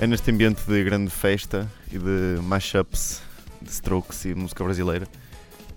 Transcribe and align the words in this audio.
É 0.00 0.06
neste 0.06 0.30
ambiente 0.30 0.62
de 0.64 0.84
grande 0.84 1.10
festa 1.10 1.68
e 1.90 1.98
de 1.98 2.40
mashups 2.40 3.20
de 3.60 3.68
strokes 3.68 4.24
e 4.26 4.32
música 4.32 4.62
brasileira 4.62 5.08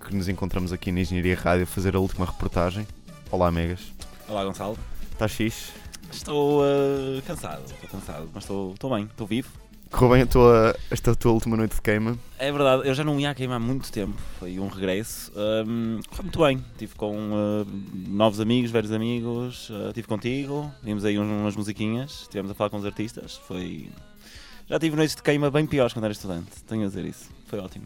que 0.06 0.14
nos 0.14 0.28
encontramos 0.28 0.72
aqui 0.72 0.92
na 0.92 1.00
Engenharia 1.00 1.34
Rádio 1.34 1.64
a 1.64 1.66
fazer 1.66 1.96
a 1.96 1.98
última 1.98 2.24
reportagem. 2.24 2.86
Olá, 3.32 3.50
Megas. 3.50 3.80
Olá, 4.28 4.44
Gonçalo. 4.44 4.78
Estás 5.10 5.32
fixe? 5.32 5.72
Estou 6.12 6.62
uh, 6.62 7.20
cansado, 7.26 7.64
estou 7.64 7.88
cansado, 7.90 8.30
mas 8.32 8.44
estou, 8.44 8.74
estou 8.74 8.94
bem, 8.94 9.06
estou 9.06 9.26
vivo. 9.26 9.48
Correu 9.90 10.10
bem 10.10 10.22
a 10.22 10.26
tua, 10.26 10.76
esta 10.88 11.16
tua 11.16 11.32
última 11.32 11.56
noite 11.56 11.74
de 11.74 11.82
queima? 11.82 12.16
É 12.38 12.52
verdade, 12.52 12.86
eu 12.86 12.94
já 12.94 13.02
não 13.02 13.18
ia 13.18 13.30
a 13.30 13.34
queima 13.34 13.56
há 13.56 13.58
muito 13.58 13.90
tempo, 13.90 14.16
foi 14.38 14.60
um 14.60 14.68
regresso. 14.68 15.32
Um, 15.34 16.00
correu 16.08 16.22
muito 16.22 16.38
bem, 16.38 16.64
estive 16.72 16.94
com 16.94 17.32
uh, 17.32 17.66
novos 18.08 18.38
amigos, 18.38 18.70
velhos 18.70 18.92
amigos, 18.92 19.68
uh, 19.68 19.88
estive 19.88 20.06
contigo, 20.06 20.72
vimos 20.80 21.04
aí 21.04 21.18
umas 21.18 21.56
musiquinhas, 21.56 22.22
estivemos 22.22 22.52
a 22.52 22.54
falar 22.54 22.70
com 22.70 22.76
os 22.76 22.86
artistas, 22.86 23.36
foi... 23.48 23.90
Já 24.72 24.78
tive 24.78 24.96
noites 24.96 25.14
de 25.14 25.22
queima 25.22 25.50
bem 25.50 25.66
piores 25.66 25.92
quando 25.92 26.06
era 26.06 26.12
estudante, 26.12 26.50
tenho 26.66 26.84
a 26.84 26.86
dizer 26.86 27.04
isso, 27.04 27.28
foi 27.46 27.58
ótimo. 27.58 27.84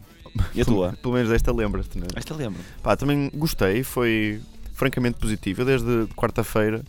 E 0.55 0.61
a 0.61 0.63
tua? 0.63 0.93
Pelo 0.93 1.15
menos 1.15 1.29
esta 1.29 1.51
lembras-te, 1.51 1.97
não 1.97 2.05
é? 2.05 2.17
Esta 2.17 2.33
lembro. 2.33 2.61
Pá, 2.81 2.95
também 2.95 3.29
gostei, 3.33 3.83
foi 3.83 4.41
francamente 4.71 5.19
positivo. 5.19 5.63
Eu 5.63 5.65
desde 5.65 6.07
quarta-feira 6.15 6.81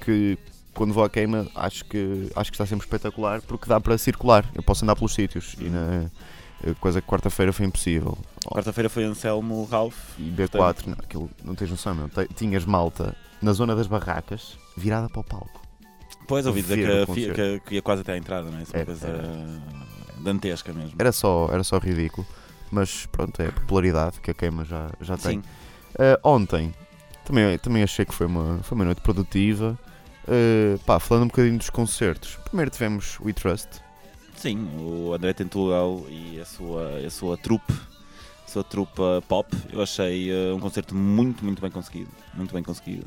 que 0.00 0.36
quando 0.74 0.92
vou 0.92 1.04
à 1.04 1.08
queima 1.08 1.46
acho 1.54 1.84
que, 1.84 2.28
acho 2.34 2.50
que 2.50 2.56
está 2.56 2.66
sempre 2.66 2.84
espetacular 2.84 3.40
porque 3.42 3.68
dá 3.68 3.80
para 3.80 3.96
circular. 3.96 4.44
Eu 4.56 4.62
posso 4.64 4.84
andar 4.84 4.96
pelos 4.96 5.14
sítios 5.14 5.54
e 5.60 5.70
na 5.70 6.10
coisa 6.80 7.00
que 7.00 7.06
quarta-feira 7.06 7.52
foi 7.52 7.64
impossível. 7.64 8.18
Quarta-feira 8.44 8.88
foi 8.88 9.04
Anselmo 9.04 9.62
Ralph. 9.66 10.18
E 10.18 10.32
B4, 10.32 10.84
não, 10.84 10.94
aquilo 10.94 11.30
não 11.44 11.54
tens 11.54 11.70
noção, 11.70 11.94
meu. 11.94 12.10
Tinhas 12.34 12.64
malta 12.64 13.14
na 13.40 13.52
zona 13.52 13.76
das 13.76 13.86
barracas 13.86 14.58
virada 14.76 15.08
para 15.08 15.20
o 15.20 15.24
palco. 15.24 15.67
Pois 16.28 16.46
ouvi 16.46 16.60
dizer 16.60 17.06
que, 17.06 17.32
que, 17.32 17.60
que, 17.60 17.74
ia 17.76 17.82
quase 17.82 18.02
até 18.02 18.12
à 18.12 18.18
entrada, 18.18 18.50
não 18.50 18.58
é? 18.58 18.62
Isso 18.62 18.76
é 18.76 18.80
uma 18.80 18.84
coisa 18.84 19.08
era, 19.08 19.62
dantesca 20.22 20.72
mesmo. 20.74 20.92
Era 20.98 21.10
só, 21.10 21.48
era 21.50 21.64
só 21.64 21.78
ridículo. 21.78 22.26
Mas 22.70 23.06
pronto, 23.06 23.40
é 23.40 23.48
a 23.48 23.52
popularidade 23.52 24.20
que 24.20 24.30
a 24.30 24.34
queima 24.34 24.62
já, 24.62 24.90
já 25.00 25.16
tem. 25.16 25.38
Uh, 25.38 25.42
ontem 26.22 26.74
também, 27.24 27.58
também 27.58 27.82
achei 27.82 28.04
que 28.04 28.14
foi 28.14 28.26
uma, 28.26 28.58
foi 28.62 28.76
uma 28.76 28.84
noite 28.84 29.00
produtiva. 29.00 29.78
Uh, 30.24 30.78
pá, 30.80 31.00
falando 31.00 31.24
um 31.24 31.28
bocadinho 31.28 31.56
dos 31.56 31.70
concertos. 31.70 32.36
Primeiro 32.44 32.70
tivemos 32.70 33.18
We 33.20 33.32
Trust. 33.32 33.68
Sim, 34.36 34.68
o 34.78 35.14
André 35.14 35.32
Tentugal 35.32 36.04
e 36.10 36.38
a 36.38 36.44
sua, 36.44 36.98
a 36.98 37.10
sua 37.10 37.38
trupe, 37.38 37.72
a 37.72 38.50
sua 38.50 38.62
trupa 38.62 39.22
pop. 39.26 39.50
Eu 39.72 39.80
achei 39.80 40.30
uh, 40.30 40.54
um 40.54 40.60
concerto 40.60 40.94
muito, 40.94 41.42
muito 41.42 41.62
bem 41.62 41.70
conseguido. 41.70 42.10
Muito 42.34 42.52
bem 42.52 42.62
conseguido. 42.62 43.06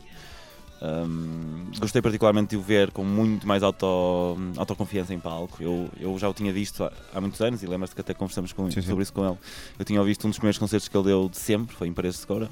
Um, 0.81 1.67
gostei 1.79 2.01
particularmente 2.01 2.49
de 2.49 2.57
o 2.57 2.61
ver 2.61 2.89
com 2.89 3.03
muito 3.03 3.47
mais 3.47 3.61
auto, 3.61 4.35
autoconfiança 4.57 5.13
em 5.13 5.19
palco. 5.19 5.61
Eu, 5.61 5.87
eu 5.99 6.17
já 6.17 6.27
o 6.27 6.33
tinha 6.33 6.51
visto 6.51 6.83
há, 6.83 6.91
há 7.13 7.21
muitos 7.21 7.39
anos 7.39 7.61
e 7.61 7.67
lembras-te 7.67 7.93
que 7.93 8.01
até 8.01 8.15
conversamos 8.15 8.51
com, 8.51 8.65
sim, 8.71 8.81
sim. 8.81 8.87
sobre 8.87 9.03
isso 9.03 9.13
com 9.13 9.23
ele. 9.23 9.37
Eu 9.77 9.85
tinha 9.85 10.03
visto 10.03 10.25
um 10.25 10.31
dos 10.31 10.39
primeiros 10.39 10.57
concertos 10.57 10.87
que 10.87 10.97
ele 10.97 11.05
deu 11.05 11.29
de 11.29 11.37
sempre, 11.37 11.75
foi 11.75 11.87
em 11.87 11.93
Paredes 11.93 12.21
de 12.21 12.25
Cora, 12.25 12.49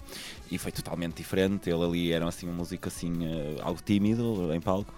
e 0.52 0.60
foi 0.60 0.72
totalmente 0.72 1.16
diferente. 1.16 1.72
Ele 1.72 1.84
ali 1.84 2.12
era 2.12 2.28
assim 2.28 2.48
um 2.48 2.54
músico 2.54 2.88
assim, 2.88 3.12
uh, 3.12 3.62
algo 3.64 3.80
tímido 3.84 4.54
em 4.54 4.62
palco. 4.62 4.94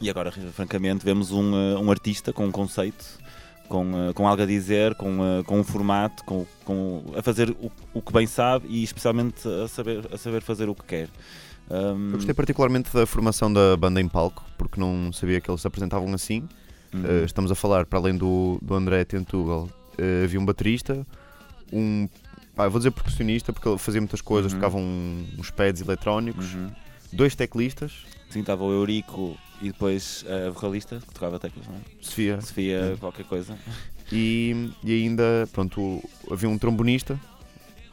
E 0.00 0.10
agora, 0.10 0.32
francamente, 0.32 1.04
vemos 1.04 1.30
um, 1.30 1.52
uh, 1.52 1.80
um 1.80 1.90
artista 1.92 2.32
com 2.32 2.46
um 2.46 2.50
conceito, 2.50 3.04
com, 3.68 3.92
uh, 3.92 4.12
com 4.14 4.26
algo 4.26 4.42
a 4.42 4.46
dizer, 4.46 4.96
com, 4.96 5.16
com 5.46 5.60
um 5.60 5.64
formato, 5.64 6.24
com, 6.24 6.44
com, 6.64 7.04
a 7.16 7.22
fazer 7.22 7.50
o, 7.50 7.70
o 7.94 8.02
que 8.02 8.12
bem 8.12 8.26
sabe 8.26 8.66
e 8.68 8.82
especialmente 8.82 9.46
a 9.46 9.68
saber, 9.68 10.08
a 10.12 10.18
saber 10.18 10.42
fazer 10.42 10.68
o 10.68 10.74
que 10.74 10.82
quer. 10.82 11.08
Um... 11.70 12.10
Eu 12.10 12.16
gostei 12.16 12.34
particularmente 12.34 12.92
da 12.92 13.06
formação 13.06 13.52
da 13.52 13.76
banda 13.76 14.00
em 14.00 14.08
palco, 14.08 14.44
porque 14.58 14.78
não 14.80 15.12
sabia 15.12 15.40
que 15.40 15.50
eles 15.50 15.60
se 15.60 15.66
apresentavam 15.66 16.12
assim. 16.12 16.48
Uhum. 16.92 17.02
Uh, 17.02 17.24
estamos 17.24 17.50
a 17.50 17.54
falar, 17.54 17.86
para 17.86 17.98
além 17.98 18.16
do, 18.16 18.58
do 18.60 18.74
André 18.74 19.04
Tentugal, 19.04 19.64
uh, 19.64 20.24
havia 20.24 20.38
um 20.38 20.44
baterista, 20.44 21.06
um. 21.72 22.08
Pá, 22.54 22.68
vou 22.68 22.78
dizer 22.78 22.90
percussionista, 22.90 23.50
porque 23.50 23.66
ele 23.66 23.78
fazia 23.78 24.00
muitas 24.00 24.20
coisas, 24.20 24.52
uhum. 24.52 24.58
tocavam 24.58 24.82
uns 25.38 25.50
pads 25.50 25.80
eletrónicos, 25.80 26.52
uhum. 26.52 26.70
dois 27.10 27.34
teclistas. 27.34 27.92
Sim, 28.28 28.40
estava 28.40 28.62
o 28.62 28.72
Eurico 28.72 29.38
e 29.62 29.66
depois 29.68 30.24
a 30.28 30.50
vocalista, 30.50 31.00
que 31.00 31.14
tocava 31.14 31.38
teclas, 31.38 31.66
não 31.66 31.76
é? 31.76 31.78
Sofia. 32.00 32.40
Sofia, 32.42 32.96
qualquer 33.00 33.24
coisa. 33.24 33.56
E, 34.10 34.70
e 34.84 34.92
ainda, 34.92 35.48
pronto, 35.52 36.02
havia 36.30 36.48
um 36.48 36.58
trombonista, 36.58 37.18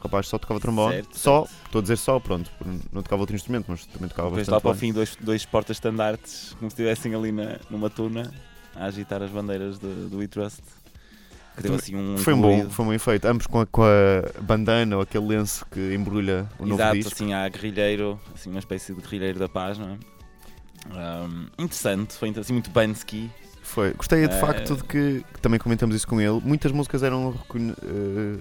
o 0.00 0.04
rapaz 0.04 0.26
só 0.28 0.38
tocava 0.38 0.58
trombone. 0.58 0.94
Certo, 0.94 1.18
só, 1.18 1.44
certo. 1.44 1.66
estou 1.66 1.78
a 1.78 1.82
dizer 1.82 1.96
só, 1.98 2.18
pronto, 2.18 2.50
não 2.92 3.02
tocava 3.02 3.22
outro 3.22 3.36
instrumento, 3.36 3.66
mas 3.68 3.84
também 3.84 4.08
tocava 4.08 4.30
Depois 4.30 4.46
bastante. 4.46 4.54
lá 4.54 4.60
para 4.60 4.70
o 4.70 4.74
fim, 4.74 4.92
dois, 4.92 5.16
dois 5.20 5.44
portas-estandartes, 5.44 6.54
como 6.58 6.70
se 6.70 6.74
estivessem 6.74 7.14
ali 7.14 7.30
na, 7.30 7.58
numa 7.68 7.90
tuna 7.90 8.32
a 8.74 8.86
agitar 8.86 9.22
as 9.22 9.30
bandeiras 9.30 9.78
do, 9.78 10.08
do 10.08 10.18
We 10.18 10.26
Trust. 10.26 10.62
Então, 11.58 11.74
assim 11.74 11.94
um 11.94 12.16
foi 12.16 12.32
um 12.32 12.40
bom, 12.40 12.70
foi 12.70 12.86
um 12.86 12.92
efeito. 12.92 13.26
Ambos 13.26 13.46
com 13.46 13.60
a, 13.60 13.66
com 13.66 13.82
a 13.82 14.40
bandana 14.40 14.96
ou 14.96 15.02
aquele 15.02 15.26
lenço 15.26 15.66
que 15.70 15.94
embrulha 15.94 16.48
o 16.58 16.64
novo 16.64 16.80
Exato, 16.80 16.96
disco. 16.96 17.12
assim, 17.12 17.32
há 17.34 17.46
guerrilheiro, 17.48 18.18
assim, 18.34 18.48
uma 18.48 18.60
espécie 18.60 18.94
de 18.94 19.00
guerrilheiro 19.02 19.38
da 19.38 19.48
paz, 19.48 19.76
não 19.76 19.90
é? 19.90 19.98
Um, 20.88 21.46
interessante, 21.58 22.14
foi 22.14 22.30
assim, 22.30 22.54
muito 22.54 22.70
Bansky. 22.70 23.30
Foi. 23.62 23.92
Gostei 23.92 24.26
de 24.26 24.34
uh, 24.34 24.40
facto 24.40 24.76
de 24.76 24.84
que, 24.84 25.24
que, 25.34 25.40
também 25.40 25.60
comentamos 25.60 25.94
isso 25.94 26.08
com 26.08 26.18
ele. 26.18 26.40
Muitas 26.42 26.72
músicas 26.72 27.02
eram 27.02 27.28
uh, 27.28 28.38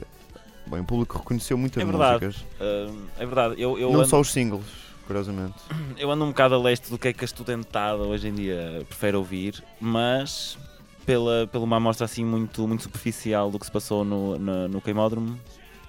Bem, 0.70 0.82
o 0.82 0.86
público 0.86 1.18
reconheceu 1.18 1.58
muitas 1.58 1.82
é 1.82 1.86
verdade. 1.86 2.26
músicas. 2.26 2.46
Uh, 2.60 2.96
é 3.18 3.26
verdade. 3.26 3.56
Eu, 3.58 3.80
eu 3.80 3.92
não 3.92 4.02
ando... 4.02 4.10
só 4.10 4.20
os 4.20 4.32
singles, 4.32 4.66
curiosamente. 5.08 5.56
Eu 5.98 6.12
ando 6.12 6.24
um 6.24 6.28
bocado 6.28 6.54
a 6.54 6.60
leste 6.60 6.90
do 6.90 6.98
que 6.98 7.08
é 7.08 7.14
que 7.14 7.24
a 7.24 7.26
estudentada 7.26 8.04
hoje 8.04 8.28
em 8.28 8.34
dia 8.34 8.86
prefere 8.88 9.18
ouvir, 9.18 9.64
mas 9.82 10.58
pela, 11.06 11.48
pela 11.48 11.64
uma 11.64 11.78
amostra 11.78 12.06
assim 12.06 12.24
muito, 12.24 12.68
muito 12.68 12.84
superficial 12.84 13.50
do 13.50 13.58
que 13.58 13.66
se 13.66 13.72
passou 13.72 14.06
no, 14.06 14.38
no, 14.38 14.68
no 14.68 14.82
Queimódromo, 14.82 15.40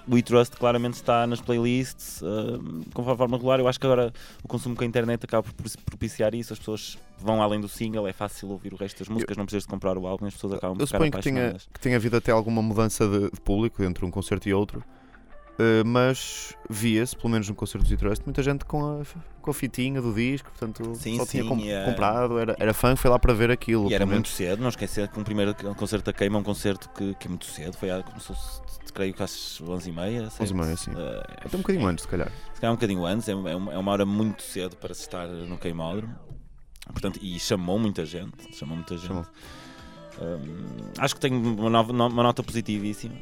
We 0.09 0.21
Trust 0.21 0.55
claramente 0.57 0.95
está 0.95 1.25
nas 1.27 1.41
playlists 1.41 2.21
uh, 2.21 2.85
com 2.93 3.03
forma 3.03 3.37
regular. 3.37 3.59
Eu 3.59 3.67
acho 3.67 3.79
que 3.79 3.85
agora 3.85 4.13
o 4.43 4.47
consumo 4.47 4.75
com 4.75 4.83
a 4.83 4.87
internet 4.87 5.23
acaba 5.23 5.43
por 5.43 5.65
propiciar 5.85 6.33
isso. 6.33 6.53
As 6.53 6.59
pessoas 6.59 6.97
vão 7.17 7.41
além 7.41 7.61
do 7.61 7.67
single, 7.67 8.07
é 8.07 8.13
fácil 8.13 8.49
ouvir 8.49 8.73
o 8.73 8.75
resto 8.75 8.99
das 8.99 9.07
músicas, 9.07 9.37
eu, 9.37 9.39
não 9.39 9.45
precisas 9.45 9.63
de 9.63 9.69
comprar 9.69 9.97
o 9.97 10.07
álbum, 10.07 10.25
as 10.25 10.33
pessoas 10.33 10.53
acabam 10.53 10.75
por 10.75 10.83
Eu 10.83 10.87
suponho 10.87 11.11
que 11.11 11.21
tenha, 11.21 11.55
que 11.73 11.79
tenha 11.79 11.95
havido 11.95 12.17
até 12.17 12.31
alguma 12.31 12.61
mudança 12.61 13.07
de, 13.07 13.31
de 13.31 13.41
público 13.41 13.83
entre 13.83 14.03
um 14.05 14.11
concerto 14.11 14.49
e 14.49 14.53
outro. 14.53 14.83
Uh, 15.59 15.85
mas 15.85 16.55
via-se, 16.69 17.15
pelo 17.15 17.29
menos 17.29 17.47
no 17.47 17.53
concerto 17.53 17.87
do 17.87 17.97
Trust, 17.97 18.25
muita 18.25 18.41
gente 18.41 18.65
com 18.65 19.01
a, 19.01 19.03
com 19.41 19.51
a 19.51 19.53
fitinha 19.53 20.01
do 20.01 20.13
disco, 20.13 20.49
portanto 20.49 20.95
sim, 20.95 21.17
só 21.17 21.25
sim, 21.25 21.39
tinha 21.39 21.45
comp 21.45 21.61
é... 21.63 21.85
comprado, 21.85 22.39
era, 22.39 22.55
era 22.57 22.73
fã, 22.73 22.95
foi 22.95 23.11
lá 23.11 23.19
para 23.19 23.33
ver 23.33 23.51
aquilo. 23.51 23.89
E 23.91 23.93
era 23.93 24.05
muito 24.05 24.29
cedo, 24.29 24.61
não 24.61 24.69
esquecer 24.69 25.07
que 25.09 25.19
um 25.19 25.23
primeiro 25.23 25.53
concerto 25.75 26.05
da 26.05 26.13
Queima 26.13 26.37
é 26.37 26.39
um 26.39 26.43
concerto 26.43 26.89
que, 26.89 27.13
que 27.15 27.27
é 27.27 27.29
muito 27.29 27.45
cedo, 27.45 27.77
foi 27.77 27.89
começou 28.03 28.35
creio 28.91 29.13
que 29.13 29.23
às 29.23 29.61
11h30. 29.61 30.29
11h30, 30.29 30.77
sim. 30.77 30.91
Uh, 30.91 30.95
Até 31.45 31.55
um 31.55 31.61
bocadinho 31.61 31.87
antes, 31.87 32.03
se 32.03 32.07
calhar. 32.07 32.31
Se 32.53 32.61
calhar 32.61 32.73
um 32.73 32.75
bocadinho 32.75 33.05
antes, 33.05 33.27
é, 33.27 33.31
é, 33.31 33.35
uma, 33.35 33.73
é 33.73 33.77
uma 33.77 33.91
hora 33.91 34.05
muito 34.05 34.43
cedo 34.43 34.75
para 34.75 34.93
se 34.93 35.01
estar 35.01 35.27
no 35.27 35.57
queimódromo. 35.57 36.13
Portanto, 36.91 37.19
e 37.21 37.39
chamou 37.39 37.79
muita 37.79 38.05
gente. 38.05 38.55
Chamou 38.55 38.75
muita 38.75 38.97
gente. 38.97 39.07
Chamou. 39.07 39.25
Um, 40.21 40.91
acho 40.97 41.15
que 41.15 41.21
tenho 41.21 41.41
uma, 41.41 41.69
nova, 41.69 41.91
uma 41.91 42.23
nota 42.23 42.43
positivíssima. 42.43 43.15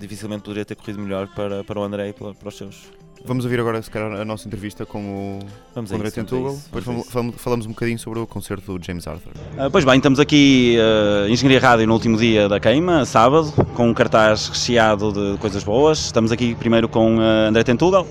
Dificilmente 0.00 0.42
poderia 0.42 0.64
ter 0.64 0.74
corrido 0.74 0.98
melhor 0.98 1.28
para, 1.28 1.62
para 1.62 1.78
o 1.78 1.82
André 1.82 2.08
e 2.08 2.12
para, 2.12 2.34
para 2.34 2.48
os 2.48 2.56
seus 2.56 2.90
Vamos 3.24 3.44
ouvir 3.44 3.60
agora, 3.60 3.80
se 3.82 3.90
calhar, 3.90 4.10
a 4.18 4.24
nossa 4.24 4.48
entrevista 4.48 4.86
com 4.86 5.38
o 5.38 5.38
vamos 5.74 5.92
André 5.92 6.10
Tentugal. 6.10 6.56
Depois 6.64 6.84
falamos, 7.10 7.36
falamos, 7.36 7.66
um 7.66 7.70
bocadinho 7.70 7.98
sobre 7.98 8.18
o 8.18 8.26
concerto 8.26 8.78
do 8.78 8.84
James 8.84 9.06
Arthur. 9.06 9.32
Uh, 9.58 9.70
pois 9.70 9.84
bem, 9.84 9.96
estamos 9.96 10.18
aqui 10.18 10.78
uh, 10.78 11.28
em 11.28 11.32
Engenharia 11.32 11.60
Rádio 11.60 11.86
no 11.86 11.92
último 11.92 12.16
dia 12.16 12.48
da 12.48 12.58
queima, 12.58 13.04
sábado, 13.04 13.52
com 13.74 13.88
um 13.88 13.94
cartaz 13.94 14.48
recheado 14.48 15.12
de 15.12 15.38
coisas 15.38 15.62
boas. 15.62 15.98
Estamos 16.06 16.32
aqui 16.32 16.54
primeiro 16.54 16.88
com 16.88 17.16
uh, 17.18 17.48
André 17.48 17.62
Tentugal, 17.62 18.06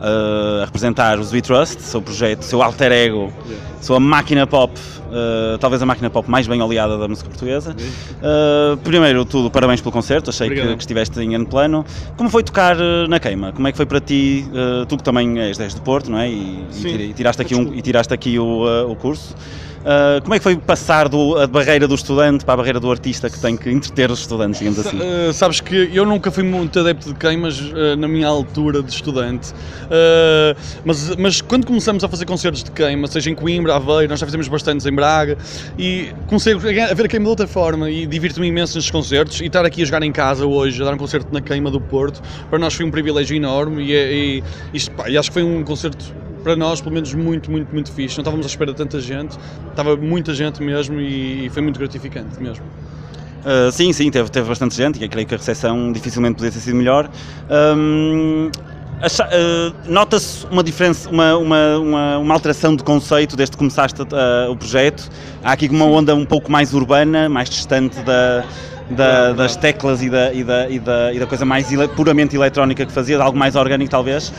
uh, 0.00 0.62
a 0.62 0.64
representar 0.64 1.18
o 1.18 1.30
We 1.30 1.40
Trust, 1.40 1.80
seu 1.82 2.00
projeto, 2.00 2.42
seu 2.42 2.62
alter 2.62 2.92
ego, 2.92 3.32
sua 3.80 4.00
máquina 4.00 4.46
pop, 4.46 4.72
uh, 4.78 5.58
talvez 5.58 5.82
a 5.82 5.86
máquina 5.86 6.10
pop 6.10 6.30
mais 6.30 6.46
bem 6.46 6.60
oleada 6.62 6.96
da 6.98 7.08
música 7.08 7.28
portuguesa. 7.28 7.74
Uh, 7.74 8.76
primeiro 8.78 9.24
tudo, 9.24 9.50
parabéns 9.50 9.80
pelo 9.80 9.92
concerto, 9.92 10.30
achei 10.30 10.48
que, 10.48 10.76
que, 10.76 10.82
estiveste 10.82 11.20
em 11.20 11.34
ano 11.34 11.46
plano. 11.46 11.84
Como 12.16 12.30
foi 12.30 12.42
tocar 12.42 12.76
na 13.08 13.18
queima? 13.20 13.52
Como 13.52 13.66
é 13.68 13.70
que 13.70 13.76
foi 13.76 13.86
para 13.86 14.00
ti, 14.00 14.46
tu 14.88 14.96
que 14.96 15.02
também 15.02 15.38
és 15.40 15.58
desde 15.58 15.80
Porto, 15.80 16.10
não 16.10 16.18
é? 16.18 16.28
E, 16.28 16.66
e 16.84 17.12
tiraste 17.14 17.42
aqui, 17.42 17.54
um, 17.54 17.74
e 17.74 17.82
tiraste 17.82 18.12
aqui 18.12 18.38
o, 18.38 18.90
o 18.90 18.96
curso. 18.96 19.34
Uh, 19.78 20.20
como 20.22 20.34
é 20.34 20.38
que 20.38 20.42
foi 20.42 20.56
passar 20.56 21.08
do, 21.08 21.36
a 21.38 21.46
barreira 21.46 21.86
do 21.86 21.94
estudante 21.94 22.44
para 22.44 22.54
a 22.54 22.56
barreira 22.56 22.80
do 22.80 22.90
artista 22.90 23.30
que 23.30 23.38
tem 23.38 23.56
que 23.56 23.70
entreter 23.70 24.10
os 24.10 24.20
estudantes, 24.20 24.58
digamos 24.58 24.78
assim? 24.80 24.98
Uh, 24.98 25.32
sabes 25.32 25.60
que 25.60 25.90
eu 25.92 26.04
nunca 26.04 26.30
fui 26.30 26.42
muito 26.42 26.78
adepto 26.80 27.12
de 27.12 27.18
queimas 27.18 27.60
uh, 27.60 27.96
na 27.96 28.08
minha 28.08 28.26
altura 28.26 28.82
de 28.82 28.92
estudante, 28.92 29.52
mas, 30.84 31.16
mas 31.16 31.40
quando 31.40 31.66
começamos 31.66 32.02
a 32.04 32.08
fazer 32.08 32.26
concertos 32.26 32.62
de 32.62 32.70
queima, 32.70 33.06
seja 33.06 33.30
em 33.30 33.34
Coimbra, 33.34 33.76
Aveiro, 33.76 34.08
nós 34.08 34.20
já 34.20 34.26
fizemos 34.26 34.48
bastantes 34.48 34.86
em 34.86 34.92
Braga, 34.92 35.38
e 35.78 36.08
comecei 36.26 36.54
a 36.54 36.58
ver 36.94 37.06
a 37.06 37.08
queima 37.08 37.24
de 37.24 37.30
outra 37.30 37.46
forma 37.46 37.90
e 37.90 38.06
divirto-me 38.06 38.48
imenso 38.48 38.76
nestes 38.76 38.90
concertos 38.90 39.40
e 39.40 39.46
estar 39.46 39.64
aqui 39.64 39.82
a 39.82 39.84
jogar 39.84 40.02
em 40.02 40.12
casa 40.12 40.46
hoje, 40.46 40.82
a 40.82 40.84
dar 40.84 40.94
um 40.94 40.98
concerto 40.98 41.32
na 41.32 41.40
queima 41.40 41.70
do 41.70 41.80
Porto, 41.80 42.20
para 42.50 42.58
nós 42.58 42.74
foi 42.74 42.84
um 42.84 42.90
privilégio 42.90 43.36
enorme 43.36 43.84
e, 43.84 43.92
e, 43.92 44.42
e, 44.74 45.12
e 45.12 45.18
acho 45.18 45.30
que 45.30 45.34
foi 45.34 45.42
um 45.42 45.62
concerto 45.62 46.12
para 46.48 46.56
nós, 46.56 46.80
pelo 46.80 46.94
menos, 46.94 47.12
muito, 47.12 47.50
muito, 47.50 47.70
muito 47.70 47.92
fixe. 47.92 48.16
Não 48.16 48.22
estávamos 48.22 48.46
à 48.46 48.48
espera 48.48 48.70
de 48.70 48.78
tanta 48.78 48.98
gente, 48.98 49.36
estava 49.68 49.94
muita 49.96 50.32
gente 50.32 50.62
mesmo 50.62 50.98
e, 50.98 51.44
e 51.44 51.50
foi 51.50 51.60
muito 51.60 51.78
gratificante 51.78 52.42
mesmo. 52.42 52.64
Uh, 53.44 53.70
sim, 53.70 53.92
sim, 53.92 54.10
teve, 54.10 54.30
teve 54.30 54.48
bastante 54.48 54.74
gente 54.74 55.02
e 55.04 55.06
creio 55.10 55.26
que 55.26 55.34
a 55.34 55.36
recepção 55.36 55.92
dificilmente 55.92 56.36
podia 56.36 56.50
ter 56.50 56.58
sido 56.60 56.74
melhor. 56.74 57.10
Um, 57.76 58.48
uh, 58.48 59.90
Nota-se 59.92 60.46
uma 60.46 60.64
diferença, 60.64 61.10
uma, 61.10 61.36
uma, 61.36 61.76
uma, 61.76 62.18
uma, 62.18 62.34
alteração 62.34 62.74
de 62.74 62.82
conceito 62.82 63.36
desde 63.36 63.52
que 63.52 63.58
começaste 63.58 64.00
uh, 64.00 64.50
o 64.50 64.56
projeto. 64.56 65.10
Há 65.44 65.52
aqui 65.52 65.68
uma 65.68 65.84
onda 65.84 66.14
um 66.14 66.24
pouco 66.24 66.50
mais 66.50 66.72
urbana, 66.72 67.28
mais 67.28 67.50
distante 67.50 68.00
da, 68.04 68.42
da, 68.90 69.32
das 69.32 69.56
teclas 69.56 70.02
e 70.02 70.10
da, 70.10 70.32
e 70.32 70.44
da, 70.44 70.68
e 70.68 70.78
da, 70.78 71.12
e 71.12 71.18
da 71.18 71.26
coisa 71.26 71.44
mais 71.44 71.70
ele, 71.70 71.88
puramente 71.88 72.36
eletrónica 72.36 72.86
que 72.86 72.92
fazia, 72.92 73.20
algo 73.20 73.38
mais 73.38 73.56
orgânico 73.56 73.90
talvez. 73.90 74.32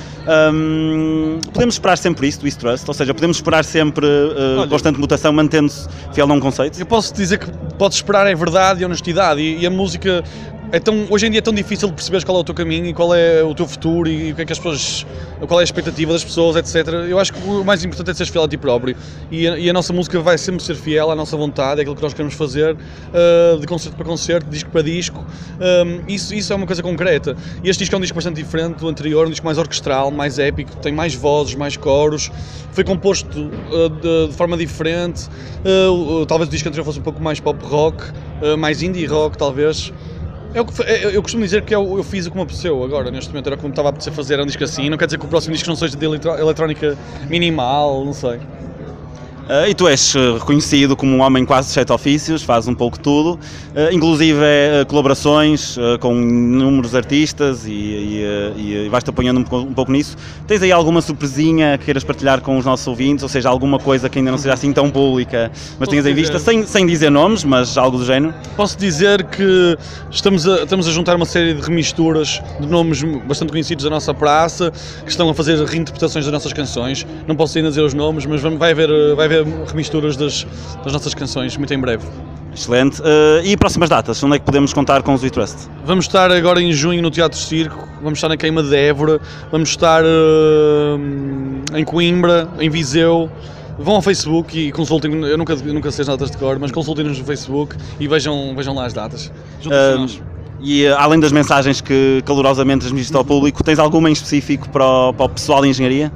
Um, 0.54 1.40
podemos 1.54 1.76
esperar 1.76 1.98
sempre 1.98 2.28
isso 2.28 2.40
do 2.40 2.48
East 2.48 2.60
Trust, 2.60 2.86
ou 2.88 2.94
seja, 2.94 3.14
podemos 3.14 3.38
esperar 3.38 3.64
sempre 3.64 4.06
uh, 4.06 4.60
Olha, 4.60 4.70
constante 4.70 5.00
mutação, 5.00 5.32
mantendo-se 5.32 5.88
fiel 6.14 6.30
a 6.30 6.34
um 6.34 6.40
conceito. 6.40 6.80
Eu 6.80 6.86
posso 6.86 7.14
dizer 7.14 7.40
que 7.40 7.52
podes 7.78 7.98
esperar 7.98 8.28
é 8.28 8.36
verdade 8.36 8.82
e 8.82 8.86
honestidade, 8.86 9.42
e, 9.42 9.60
e 9.60 9.66
a 9.66 9.70
música 9.70 10.24
é 10.72 10.80
tão, 10.80 11.08
hoje 11.10 11.26
em 11.26 11.32
dia 11.32 11.40
é 11.40 11.42
tão 11.42 11.54
difícil 11.54 11.92
perceber 11.92 12.24
qual 12.24 12.38
é 12.38 12.42
o 12.42 12.44
teu 12.44 12.54
caminho 12.54 12.86
e 12.86 12.94
qual 12.94 13.14
é 13.14 13.44
o 13.44 13.56
teu 13.56 13.68
futuro 13.68 14.08
e 14.08 14.32
o 14.32 14.36
que 14.36 14.42
é 14.44 14.46
que 14.46 14.54
as 14.54 14.60
pessoas, 14.60 15.06
qual 15.48 15.60
é 15.60 15.64
a 15.64 15.64
expectativa 15.64 16.14
das 16.14 16.24
pessoas, 16.24 16.56
etc. 16.56 16.94
Eu 17.10 17.18
acho 17.18 17.34
que 17.34 17.40
o 17.48 17.64
mais 17.64 17.84
importante 17.84 18.12
é 18.12 18.14
ser 18.14 18.28
fiel 18.28 18.44
a 18.44 18.48
ti 18.48 18.58
próprio 18.58 18.96
e 19.32 19.48
a, 19.48 19.58
e 19.58 19.70
a 19.70 19.74
nossa 19.74 19.92
música 19.92 20.20
vai 20.20 20.38
sempre 20.38 20.64
ser 20.64 20.76
fiel 20.76 21.10
à 21.10 21.16
nossa 21.16 21.36
vontade, 21.36 21.80
é 21.80 21.82
aquilo 21.82 21.96
que 21.96 22.02
nós 22.02 22.14
queremos 22.14 22.36
fazer, 22.36 22.76
uh, 22.76 23.60
de 23.60 23.66
concerto 23.66 23.98
para 23.98 24.06
concerto, 24.06 24.46
de 24.46 24.52
disco 24.52 24.70
para 24.70 24.84
disco. 24.84 25.26
Um, 25.60 26.04
isso, 26.08 26.36
isso 26.36 26.54
é 26.54 26.56
uma 26.56 26.68
coisa 26.68 26.84
concreta. 26.84 27.36
E 27.64 27.70
este 27.70 27.80
disco 27.80 27.96
é 27.96 27.98
um 27.98 28.02
disco 28.02 28.16
bastante 28.16 28.36
diferente 28.36 28.78
do 28.78 28.88
anterior, 28.88 29.26
um 29.26 29.32
disco 29.32 29.46
mais 29.46 29.58
orquestral, 29.58 30.12
mais 30.12 30.38
épico, 30.38 30.76
tem 30.78 30.94
mais 30.94 31.16
vozes, 31.16 31.56
mais 31.56 31.78
coros, 31.78 32.32
foi 32.74 32.84
composto 32.84 33.40
uh, 33.40 33.90
de, 33.90 34.28
de, 34.28 34.34
forma 34.34 34.56
diferente. 34.56 35.28
Uh, 35.66 36.26
talvez 36.28 36.48
o 36.48 36.52
disco 36.52 36.68
anterior 36.70 36.86
fosse 36.86 37.00
um 37.00 37.04
pouco 37.04 37.22
mais 37.22 37.40
pop 37.40 37.58
rock, 37.66 38.04
mais 38.58 38.82
indie 38.82 39.06
rock, 39.06 39.38
talvez. 39.38 39.92
É 40.54 40.60
eu, 40.60 40.66
é, 40.86 41.16
eu 41.16 41.22
costumo 41.22 41.44
dizer 41.44 41.62
que 41.62 41.74
eu, 41.74 41.98
eu 41.98 42.04
fiz 42.04 42.26
o 42.26 42.32
que 42.32 42.38
uma 42.38 42.46
pessoa 42.46 42.86
agora, 42.86 43.12
neste 43.12 43.32
momento, 43.32 43.48
era 43.48 43.58
como 43.58 43.70
estava 43.70 43.90
a 43.90 43.92
apetecer 43.92 44.12
fazer 44.14 44.40
um 44.40 44.46
disco 44.46 44.64
assim. 44.64 44.90
Não 44.90 44.98
quer 44.98 45.06
dizer 45.06 45.20
que 45.20 45.26
o 45.26 45.30
próximo 45.30 45.54
disco 45.54 45.70
não 45.70 45.76
seja 45.76 45.96
de 45.96 46.06
eletrónica 46.06 46.98
minimal, 47.28 48.04
não 48.04 48.14
sei. 48.14 48.40
Uh, 49.50 49.68
e 49.68 49.74
tu 49.74 49.88
és 49.88 50.16
eh, 50.16 50.34
reconhecido 50.34 50.96
como 50.96 51.12
um 51.12 51.22
homem 51.22 51.44
quase 51.44 51.70
de 51.70 51.74
sete 51.74 51.92
ofícios, 51.92 52.44
faz 52.44 52.68
um 52.68 52.76
pouco 52.76 53.00
tudo, 53.00 53.32
uh, 53.34 53.92
inclusive 53.92 54.40
uh, 54.40 54.86
colaborações 54.86 55.76
com 56.00 56.14
inúmeros 56.14 56.94
artistas 56.94 57.66
e, 57.66 57.72
e, 57.72 58.86
e 58.86 58.90
vais-te 58.90 59.10
apanhando 59.10 59.40
um, 59.40 59.56
um, 59.58 59.74
pouco 59.74 59.92
nisso. 59.92 60.16
Tens 60.46 60.62
aí 60.62 60.72
alguma 60.72 61.02
surpresinha 61.02 61.80
que 61.80 61.86
queiras 61.86 62.04
partilhar 62.04 62.42
com 62.42 62.60
os 62.60 62.66
nossos 62.66 62.86
ouvintes, 62.86 63.24
ou 63.24 63.30
seja, 63.30 63.50
alguma 63.50 63.80
coisa 63.80 64.08
que 64.08 64.20
ainda 64.20 64.30
não 64.30 64.38
seja 64.38 64.54
assim 64.54 64.72
tão 64.72 64.92
pública, 64.92 65.52
mas 65.80 65.90
tenhas 65.90 66.06
em 66.06 66.14
vista, 66.14 66.38
sem, 66.38 66.64
sem 66.68 66.86
dizer 66.86 67.10
nomes, 67.10 67.44
mas 67.44 67.76
algo 67.76 67.98
do 67.98 68.06
género? 68.06 68.36
Posso 68.56 68.78
dizer 68.78 69.24
que 69.24 69.76
estamos 70.12 70.48
a, 70.48 70.64
estamos 70.64 70.88
a 70.88 70.92
juntar 70.92 71.16
uma 71.16 71.26
série 71.26 71.56
de 71.56 71.62
remisturas 71.62 72.40
de 72.60 72.68
nomes 72.68 73.02
bastante 73.26 73.50
conhecidos 73.50 73.84
da 73.84 73.90
nossa 73.90 74.14
praça, 74.14 74.72
que 75.04 75.10
estão 75.10 75.28
a 75.28 75.34
fazer 75.34 75.58
reinterpretações 75.66 76.24
das 76.24 76.32
nossas 76.32 76.54
canções. 76.54 77.08
Não 77.26 77.36
posso 77.36 77.58
ainda 77.58 77.70
dizer 77.70 77.82
os 77.82 77.96
nomes, 77.96 78.28
mas 78.28 78.42
vai 78.42 78.72
haver, 78.72 78.90
vai 79.16 79.26
haver 79.26 79.39
remisturas 79.68 80.16
das, 80.16 80.46
das 80.84 80.94
nossas 80.94 81.14
canções 81.14 81.56
muito 81.58 81.74
em 81.74 81.80
breve. 81.80 82.06
Excelente. 82.54 83.02
Uh, 83.02 83.44
e 83.44 83.56
próximas 83.56 83.90
datas? 83.90 84.22
Onde 84.24 84.36
é 84.36 84.40
que 84.40 84.46
podemos 84.46 84.74
contar 84.74 85.04
com 85.04 85.14
os 85.14 85.24
We 85.24 85.30
Trust? 85.30 85.70
Vamos 85.86 86.06
estar 86.06 86.32
agora 86.32 86.62
em 86.62 86.74
junho 86.74 87.02
no 87.02 87.12
Teatro 87.12 87.38
Circo, 87.38 87.88
vamos 88.02 88.18
estar 88.18 88.28
na 88.28 88.38
Queima 88.38 88.64
de 88.64 88.76
Évora, 88.76 89.22
vamos 89.52 89.70
estar 89.70 90.04
uh, 90.04 91.00
em 91.76 91.84
Coimbra, 91.86 92.50
em 92.60 92.70
Viseu. 92.70 93.30
Vão 93.78 93.96
ao 93.96 94.02
Facebook 94.02 94.60
e 94.60 94.72
consultem, 94.74 95.10
eu 95.24 95.38
nunca, 95.38 95.54
eu 95.54 95.74
nunca 95.74 95.90
sei 95.90 96.02
as 96.02 96.08
datas 96.08 96.30
de 96.32 96.38
cor, 96.38 96.60
mas 96.60 96.70
consultem-nos 96.70 97.18
no 97.18 97.24
Facebook 97.24 97.78
e 97.98 98.10
vejam, 98.10 98.54
vejam 98.54 98.76
lá 98.76 98.86
as 98.86 98.94
datas. 98.94 99.32
Uh, 99.66 100.22
e 100.62 100.86
além 100.88 101.18
das 101.18 101.32
mensagens 101.32 101.80
que 101.80 102.22
calorosamente 102.26 102.80
transmitiste 102.80 103.16
ao 103.16 103.24
público, 103.24 103.64
tens 103.64 103.80
alguma 103.80 104.10
em 104.10 104.14
específico 104.14 104.68
para 104.70 104.86
o, 104.86 105.14
para 105.14 105.26
o 105.28 105.30
pessoal 105.30 105.62
de 105.62 105.70
engenharia? 105.70 106.12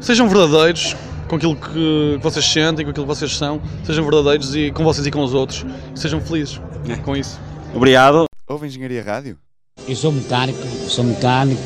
Sejam 0.00 0.28
verdadeiros, 0.28 0.94
com 1.28 1.36
aquilo 1.36 1.54
que 1.54 2.18
vocês 2.20 2.44
sentem, 2.44 2.84
com 2.84 2.90
aquilo 2.90 3.06
que 3.06 3.14
vocês 3.14 3.36
são, 3.36 3.60
sejam 3.84 4.04
verdadeiros 4.04 4.56
e 4.56 4.72
com 4.72 4.82
vocês 4.82 5.06
e 5.06 5.10
com 5.10 5.22
os 5.22 5.34
outros, 5.34 5.64
sejam 5.94 6.20
felizes 6.20 6.60
é. 6.88 6.96
com 6.96 7.14
isso. 7.14 7.38
Obrigado. 7.74 8.24
Ouve 8.48 8.66
Engenharia 8.66 9.02
Rádio? 9.02 9.38
Eu 9.86 9.94
sou 9.94 10.10
mecânico, 10.10 10.58
sou 10.88 11.04
mecânico, 11.04 11.60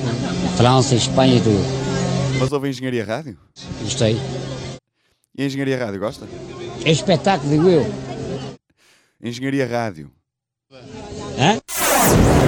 França, 0.57 0.95
Espanha 0.95 1.37
e 1.37 1.41
tudo. 1.41 1.65
Mas 2.39 2.53
ouve 2.53 2.69
Engenharia 2.69 3.05
Rádio? 3.05 3.39
Gostei. 3.83 4.21
E 5.37 5.43
a 5.43 5.47
Engenharia 5.47 5.79
Rádio 5.79 6.01
gosta? 6.01 6.27
É 6.85 6.91
espetáculo, 6.91 7.49
digo 7.49 7.69
eu. 7.69 7.87
Engenharia 9.23 9.67
Rádio. 9.67 10.11
Hã? 11.39 12.42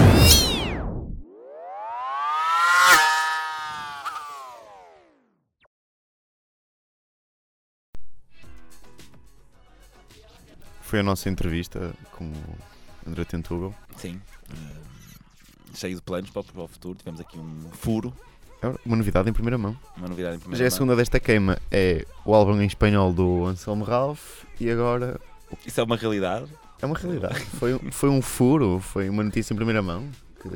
Foi 10.94 11.00
a 11.00 11.02
nossa 11.02 11.28
entrevista 11.28 11.92
com 12.12 12.24
o 12.24 13.10
André 13.10 13.24
Tentugal. 13.24 13.74
Sim. 13.96 14.20
Uh, 14.48 15.76
cheio 15.76 15.96
de 15.96 16.02
planos 16.02 16.30
para, 16.30 16.44
para 16.44 16.62
o 16.62 16.68
futuro. 16.68 16.96
Tivemos 16.96 17.20
aqui 17.20 17.36
um 17.36 17.68
furo. 17.72 18.14
É 18.62 18.72
uma 18.86 18.94
novidade 18.94 19.28
em 19.28 19.32
primeira 19.32 19.58
mão. 19.58 19.76
Uma 19.96 20.06
novidade 20.06 20.36
em 20.36 20.38
primeira 20.38 20.56
Já 20.56 20.66
é 20.66 20.68
a 20.68 20.70
segunda 20.70 20.94
desta 20.94 21.18
queima. 21.18 21.58
É 21.68 22.06
o 22.24 22.32
álbum 22.32 22.60
em 22.60 22.66
espanhol 22.66 23.12
do 23.12 23.44
Anselmo 23.44 23.82
Ralph 23.82 24.44
e 24.60 24.70
agora. 24.70 25.20
Isso 25.66 25.80
é 25.80 25.82
uma 25.82 25.96
realidade? 25.96 26.48
É 26.80 26.86
uma 26.86 26.96
realidade. 26.96 27.40
foi, 27.58 27.76
foi 27.90 28.08
um 28.08 28.22
furo, 28.22 28.78
foi 28.78 29.08
uma 29.08 29.24
notícia 29.24 29.52
em 29.52 29.56
primeira 29.56 29.82
mão 29.82 30.08
que, 30.40 30.48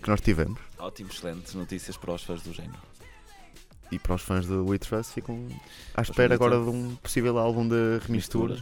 que 0.00 0.08
nós 0.08 0.22
tivemos. 0.22 0.58
Ótimo, 0.78 1.10
excelentes 1.10 1.52
notícias 1.54 1.98
para 1.98 2.14
os 2.14 2.22
fãs 2.22 2.40
do 2.40 2.54
género. 2.54 2.80
E 3.90 3.98
para 3.98 4.14
os 4.14 4.22
fãs 4.22 4.46
do 4.46 4.64
We 4.64 4.78
Trust 4.78 5.12
ficam 5.12 5.48
à 5.94 6.00
espera 6.00 6.32
agora 6.32 6.58
de 6.58 6.70
um 6.70 6.96
possível 6.96 7.36
álbum 7.36 7.68
de 7.68 7.98
remistura. 8.06 8.56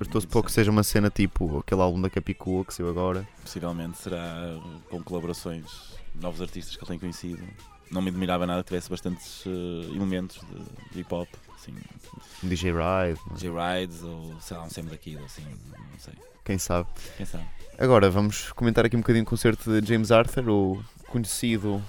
Eu 0.00 0.04
estou 0.04 0.18
a 0.18 0.22
supor 0.22 0.42
que 0.42 0.50
seja 0.50 0.70
uma 0.70 0.82
cena 0.82 1.10
tipo 1.10 1.58
aquele 1.58 1.82
álbum 1.82 2.00
da 2.00 2.08
Capicua 2.08 2.64
que 2.64 2.72
saiu 2.72 2.88
agora. 2.88 3.28
Possivelmente 3.42 3.98
será 3.98 4.58
com 4.88 5.02
colaborações, 5.02 5.66
novos 6.14 6.40
artistas 6.40 6.74
que 6.74 6.82
eu 6.82 6.88
tenho 6.88 6.98
conhecido. 6.98 7.46
Não 7.90 8.00
me 8.00 8.08
admirava 8.08 8.46
nada 8.46 8.62
que 8.62 8.68
tivesse 8.68 8.88
bastantes 8.88 9.44
uh, 9.44 9.50
elementos 9.94 10.40
de, 10.40 10.94
de 10.94 11.00
hip 11.00 11.14
hop. 11.14 11.28
Assim, 11.54 11.74
DJ 12.42 12.72
Ride. 12.72 13.20
DJ 13.34 13.50
Rides 13.50 14.02
ou 14.02 14.34
sei 14.40 14.56
lá, 14.56 14.64
um 14.64 14.70
Sam 14.70 14.84
daqui, 14.84 15.18
assim, 15.18 15.44
não 15.44 15.98
sei. 15.98 16.14
Quem 16.46 16.56
sabe? 16.56 16.88
Quem 17.18 17.26
sabe? 17.26 17.44
Agora 17.78 18.08
vamos 18.08 18.52
comentar 18.52 18.86
aqui 18.86 18.96
um 18.96 19.00
bocadinho 19.00 19.24
o 19.24 19.28
concerto 19.28 19.82
de 19.82 19.86
James 19.86 20.10
Arthur, 20.10 20.48
o 20.48 20.82
conhecido 21.08 21.82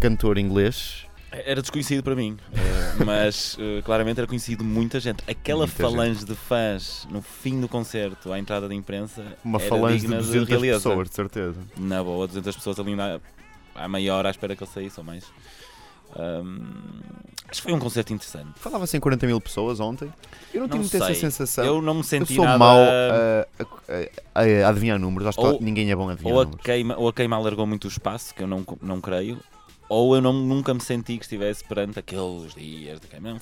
cantor 0.00 0.38
inglês 0.38 1.06
era 1.32 1.60
desconhecido 1.60 2.02
para 2.02 2.14
mim, 2.14 2.36
eh, 2.52 3.04
mas 3.04 3.54
uh, 3.54 3.82
claramente 3.84 4.18
era 4.18 4.26
conhecido 4.26 4.64
muita 4.64 4.98
gente. 4.98 5.22
Aquela 5.28 5.66
muita 5.66 5.82
falange 5.82 6.20
gente. 6.20 6.28
de 6.28 6.34
fãs 6.34 7.06
no 7.10 7.22
fim 7.22 7.60
do 7.60 7.68
concerto, 7.68 8.32
à 8.32 8.38
entrada 8.38 8.68
da 8.68 8.74
imprensa, 8.74 9.24
uma 9.44 9.60
falange 9.60 10.06
de 10.06 10.14
200 10.14 10.48
de 10.48 10.70
pessoas, 10.72 11.08
de 11.08 11.14
certeza. 11.14 11.60
Na 11.76 12.02
boa, 12.02 12.26
200 12.26 12.56
pessoas 12.56 12.80
ali 12.80 12.96
na, 12.96 13.20
à 13.74 13.88
meia 13.88 14.14
hora 14.14 14.28
à 14.28 14.30
espera 14.30 14.56
que 14.56 14.64
ele 14.64 14.70
saísse 14.70 14.98
ou 14.98 15.04
mais. 15.04 15.24
Um, 16.16 16.58
acho 17.48 17.60
que 17.60 17.68
foi 17.68 17.72
um 17.72 17.78
concerto 17.78 18.12
interessante. 18.12 18.50
Falava-se 18.56 18.96
em 18.96 19.00
40 19.00 19.26
mil 19.28 19.40
pessoas 19.40 19.78
ontem. 19.78 20.12
Eu 20.52 20.62
não, 20.62 20.76
não 20.76 20.82
tive 20.82 20.96
essa 20.96 21.14
sensação. 21.14 21.64
Eu 21.64 21.80
não 21.80 21.94
me 21.94 22.04
senti 22.04 22.32
eu 22.32 22.36
sou 22.36 22.44
nada... 22.44 22.58
mau 22.58 22.76
a, 22.76 23.46
a, 24.34 24.40
a, 24.42 24.68
adivinhar 24.68 24.98
números. 24.98 25.28
Acho 25.28 25.40
ou, 25.40 25.58
que 25.58 25.64
ninguém 25.64 25.88
é 25.88 25.94
bom 25.94 26.08
a 26.08 26.12
adivinhar 26.14 26.36
ou 26.36 26.44
números. 26.44 26.60
A 26.60 26.64
queima, 26.64 26.96
ou 26.96 27.08
a 27.08 27.12
queima 27.12 27.36
alargou 27.36 27.64
muito 27.64 27.84
o 27.84 27.88
espaço, 27.88 28.34
que 28.34 28.42
eu 28.42 28.48
não, 28.48 28.66
não 28.82 29.00
creio 29.00 29.38
ou 29.90 30.14
eu 30.14 30.22
não, 30.22 30.32
nunca 30.32 30.72
me 30.72 30.80
senti 30.80 31.18
que 31.18 31.24
estivesse 31.24 31.64
perante 31.64 31.98
aqueles 31.98 32.54
dias 32.54 33.00
de 33.00 33.08
queima. 33.08 33.36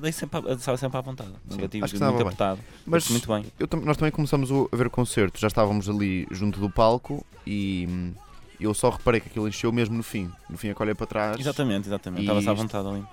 Dei 0.00 0.10
sempre, 0.10 0.40
estava 0.52 0.76
sempre 0.76 0.98
à 0.98 1.00
vontade. 1.00 1.30
Sim, 1.30 1.36
nunca 1.50 1.68
tive 1.68 1.86
muito 1.88 2.22
apertado. 2.22 2.60
Mas 2.84 3.08
muito 3.08 3.28
bem. 3.28 3.46
Eu, 3.56 3.68
nós 3.84 3.96
também 3.96 4.10
começamos 4.10 4.50
a 4.50 4.76
ver 4.76 4.88
o 4.88 4.90
concerto, 4.90 5.38
já 5.38 5.46
estávamos 5.46 5.88
ali 5.88 6.26
junto 6.32 6.58
do 6.58 6.68
palco 6.68 7.24
e 7.46 7.86
hum, 7.88 8.12
eu 8.58 8.74
só 8.74 8.90
reparei 8.90 9.20
que 9.20 9.28
aquilo 9.28 9.46
encheu 9.46 9.70
mesmo 9.70 9.96
no 9.96 10.02
fim. 10.02 10.28
No 10.50 10.58
fim, 10.58 10.70
é 10.70 10.74
que 10.74 10.82
olhei 10.82 10.94
para 10.94 11.06
trás. 11.06 11.38
Exatamente, 11.38 11.88
exatamente. 11.88 12.22
Estava-se 12.22 12.48
à 12.48 12.52
vontade 12.52 12.88
ali. 12.88 13.04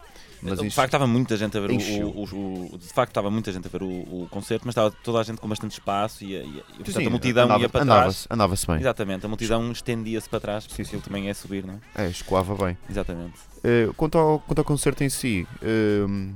Mas 0.43 0.59
de 0.59 0.69
facto 0.69 0.89
estava 0.89 1.07
muita 1.07 1.38
gente 1.38 1.57
a 1.57 1.62
ver 1.62 1.71
o, 1.71 1.75
o, 1.75 2.73
o, 2.73 2.77
de 2.77 2.88
facto 2.88 3.12
estava 3.12 3.31
muita 3.31 3.51
gente 3.51 3.65
a 3.65 3.69
ver 3.69 3.81
o, 3.81 4.27
concerto, 4.29 4.65
mas 4.65 4.73
estava 4.73 4.91
toda 4.91 5.19
a 5.19 5.23
gente 5.23 5.39
com 5.39 5.47
bastante 5.47 5.71
espaço 5.71 6.23
e, 6.23 6.33
e, 6.35 6.63
e 6.79 6.83
portanto, 6.83 7.07
a 7.07 7.09
multidão 7.09 7.45
andava, 7.45 7.62
ia 7.62 7.69
para 7.69 7.81
andava 7.81 8.01
trás. 8.01 8.27
Andava-se 8.29 8.67
bem. 8.67 8.77
Exatamente, 8.77 9.25
a 9.25 9.29
multidão 9.29 9.71
estendia-se 9.71 10.27
para 10.27 10.39
trás, 10.39 10.67
porque 10.67 10.81
aquilo 10.81 11.01
também 11.01 11.29
é 11.29 11.33
subir, 11.33 11.65
não 11.65 11.79
é? 11.95 12.05
É, 12.05 12.09
escoava 12.09 12.55
bem. 12.55 12.77
Exatamente. 12.89 13.35
Uh, 13.59 13.93
quanto, 13.93 14.17
ao, 14.17 14.39
quanto 14.39 14.59
ao 14.59 14.65
concerto 14.65 15.03
em 15.03 15.09
si, 15.09 15.47
uh, 15.62 16.35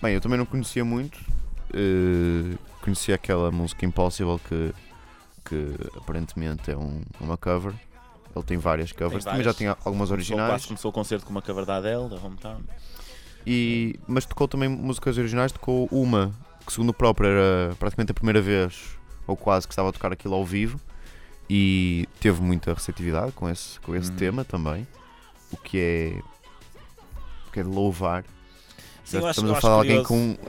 bem, 0.00 0.14
eu 0.14 0.20
também 0.20 0.38
não 0.38 0.46
conhecia 0.46 0.84
muito. 0.84 1.18
Uh, 1.70 2.56
conhecia 2.80 3.16
aquela 3.16 3.50
música 3.50 3.84
Impossible 3.84 4.38
que, 4.48 4.72
que 5.44 5.74
aparentemente 5.96 6.70
é 6.70 6.76
um, 6.76 7.02
uma 7.20 7.36
cover. 7.36 7.74
Ele 8.36 8.44
tem 8.44 8.58
várias 8.58 8.92
covers, 8.92 9.24
tem 9.24 9.32
também 9.32 9.44
já 9.44 9.54
tinha 9.54 9.76
algumas 9.84 10.10
originais. 10.10 10.66
Começou, 10.66 10.68
começou 10.68 10.90
o 10.90 10.94
concerto 10.94 11.24
com 11.24 11.30
uma 11.30 11.42
cover 11.42 11.64
da 11.64 11.76
Adele, 11.76 12.08
da 12.08 12.16
Hometown. 12.16 12.60
E, 13.46 13.98
mas 14.06 14.24
tocou 14.24 14.48
também 14.48 14.68
músicas 14.68 15.18
originais, 15.18 15.52
tocou 15.52 15.86
uma 15.90 16.32
que, 16.66 16.72
segundo 16.72 16.90
o 16.90 16.94
próprio, 16.94 17.28
era 17.28 17.74
praticamente 17.76 18.10
a 18.10 18.14
primeira 18.14 18.40
vez, 18.40 18.96
ou 19.26 19.36
quase, 19.36 19.66
que 19.66 19.72
estava 19.72 19.90
a 19.90 19.92
tocar 19.92 20.12
aquilo 20.12 20.34
ao 20.34 20.44
vivo 20.44 20.80
e 21.48 22.08
teve 22.20 22.40
muita 22.40 22.72
receptividade 22.72 23.32
com 23.32 23.48
esse, 23.50 23.78
com 23.80 23.94
esse 23.94 24.10
Hum. 24.10 24.16
tema 24.16 24.44
também, 24.44 24.86
o 25.52 25.56
que 25.58 25.78
é, 25.78 26.18
o 27.48 27.50
que 27.52 27.60
é 27.60 27.62
de 27.62 27.68
louvar. 27.68 28.24
Sim, 29.04 29.18
acho- 29.18 29.28
Estamos 29.30 29.50
a 29.50 29.60
falar 29.60 29.74
de 29.84 29.90
alguém 29.92 30.02
curioso. 30.02 30.36
com, 30.38 30.48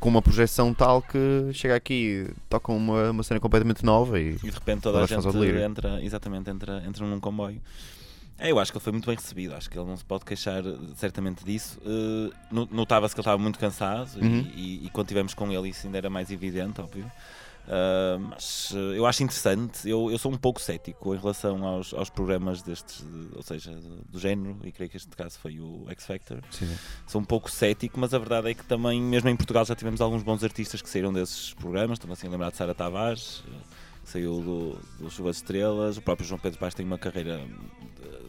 com 0.00 0.08
uma 0.08 0.22
projeção 0.22 0.72
tal 0.72 1.02
que 1.02 1.50
chega 1.52 1.76
aqui, 1.76 2.26
toca 2.48 2.72
uma, 2.72 3.10
uma 3.10 3.22
cena 3.22 3.38
completamente 3.38 3.84
nova 3.84 4.18
e 4.18 4.30
E 4.30 4.36
de 4.38 4.50
repente 4.50 4.80
toda 4.80 5.04
a 5.04 5.06
gente 5.06 5.26
entra, 5.62 6.02
exatamente, 6.02 6.48
entra, 6.48 6.82
entra 6.86 7.04
num 7.04 7.20
comboio. 7.20 7.60
É, 8.40 8.50
eu 8.50 8.58
acho 8.58 8.72
que 8.72 8.78
ele 8.78 8.82
foi 8.82 8.92
muito 8.92 9.06
bem 9.06 9.14
recebido, 9.16 9.54
acho 9.54 9.68
que 9.68 9.78
ele 9.78 9.86
não 9.86 9.96
se 9.96 10.04
pode 10.04 10.24
queixar 10.24 10.64
eh, 10.66 10.74
certamente 10.96 11.44
disso. 11.44 11.78
No- 12.50 12.66
Notava-se 12.72 13.14
que 13.14 13.20
ele 13.20 13.22
estava 13.24 13.40
muito 13.40 13.58
cansado 13.58 14.08
e- 14.16 14.24
Uhum. 14.24 14.50
e, 14.54 14.86
e 14.86 14.90
quando 14.90 15.06
estivemos 15.08 15.34
com 15.34 15.52
ele 15.52 15.68
isso 15.68 15.86
ainda 15.86 15.98
era 15.98 16.08
mais 16.08 16.30
evidente, 16.30 16.80
óbvio. 16.80 17.10
Ah, 17.68 18.16
mas 18.18 18.72
eu 18.96 19.04
acho 19.06 19.22
interessante, 19.22 19.86
eu, 19.88 20.10
eu 20.10 20.18
sou 20.18 20.32
um 20.32 20.36
pouco 20.38 20.60
cético 20.60 21.14
em 21.14 21.18
relação 21.18 21.64
aos, 21.64 21.92
aos 21.92 22.08
programas 22.08 22.62
destes, 22.62 23.02
de- 23.04 23.36
ou 23.36 23.42
seja, 23.42 23.72
do, 23.74 23.96
do 24.08 24.18
género, 24.18 24.56
e 24.64 24.72
creio 24.72 24.90
que 24.90 24.96
este 24.96 25.10
caso 25.14 25.38
foi 25.38 25.60
o 25.60 25.84
X 25.90 26.06
Factor. 26.06 26.40
Sou 27.06 27.20
um 27.20 27.24
pouco 27.24 27.50
cético, 27.50 28.00
mas 28.00 28.14
a 28.14 28.18
verdade 28.18 28.50
é 28.50 28.54
que 28.54 28.64
também, 28.64 29.00
mesmo 29.02 29.28
em 29.28 29.36
Portugal, 29.36 29.64
já 29.66 29.76
tivemos 29.76 30.00
alguns 30.00 30.22
bons 30.22 30.42
artistas 30.42 30.80
que 30.80 30.88
saíram 30.88 31.12
desses 31.12 31.52
programas. 31.52 31.96
Estou-me 31.96 32.14
assim 32.14 32.26
a 32.26 32.30
lembrar 32.30 32.50
de 32.50 32.56
Sara 32.56 32.74
Tavares, 32.74 33.44
que 34.02 34.10
saiu 34.10 34.40
do, 34.40 35.04
do 35.04 35.10
Chuva 35.10 35.30
de 35.30 35.36
Estrelas. 35.36 35.96
O 35.98 36.02
próprio 36.02 36.26
João 36.26 36.40
Pedro 36.40 36.58
Paes 36.58 36.74
tem 36.74 36.84
uma 36.86 36.98
carreira 36.98 37.46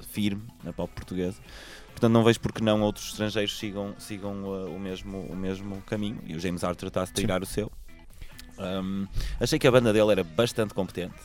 firme 0.03 0.43
na 0.63 0.71
pop 0.73 0.91
portuguesa. 0.93 1.37
Portanto, 1.91 2.11
não 2.13 2.23
vejo 2.23 2.39
porque 2.39 2.63
não 2.63 2.81
outros 2.81 3.07
estrangeiros 3.09 3.57
sigam, 3.57 3.93
sigam 3.99 4.33
eh, 4.45 4.69
o, 4.69 4.79
mesmo, 4.79 5.19
o 5.29 5.35
mesmo 5.35 5.81
caminho. 5.85 6.19
E 6.25 6.35
o 6.35 6.39
James 6.39 6.63
Arthur 6.63 6.87
está-se 6.87 7.11
a 7.11 7.15
tirar 7.15 7.43
o 7.43 7.45
seu. 7.45 7.71
Um, 8.57 9.07
achei 9.39 9.57
que 9.57 9.67
a 9.67 9.71
banda 9.71 9.91
dele 9.93 10.11
era 10.11 10.23
bastante 10.23 10.73
competente. 10.73 11.15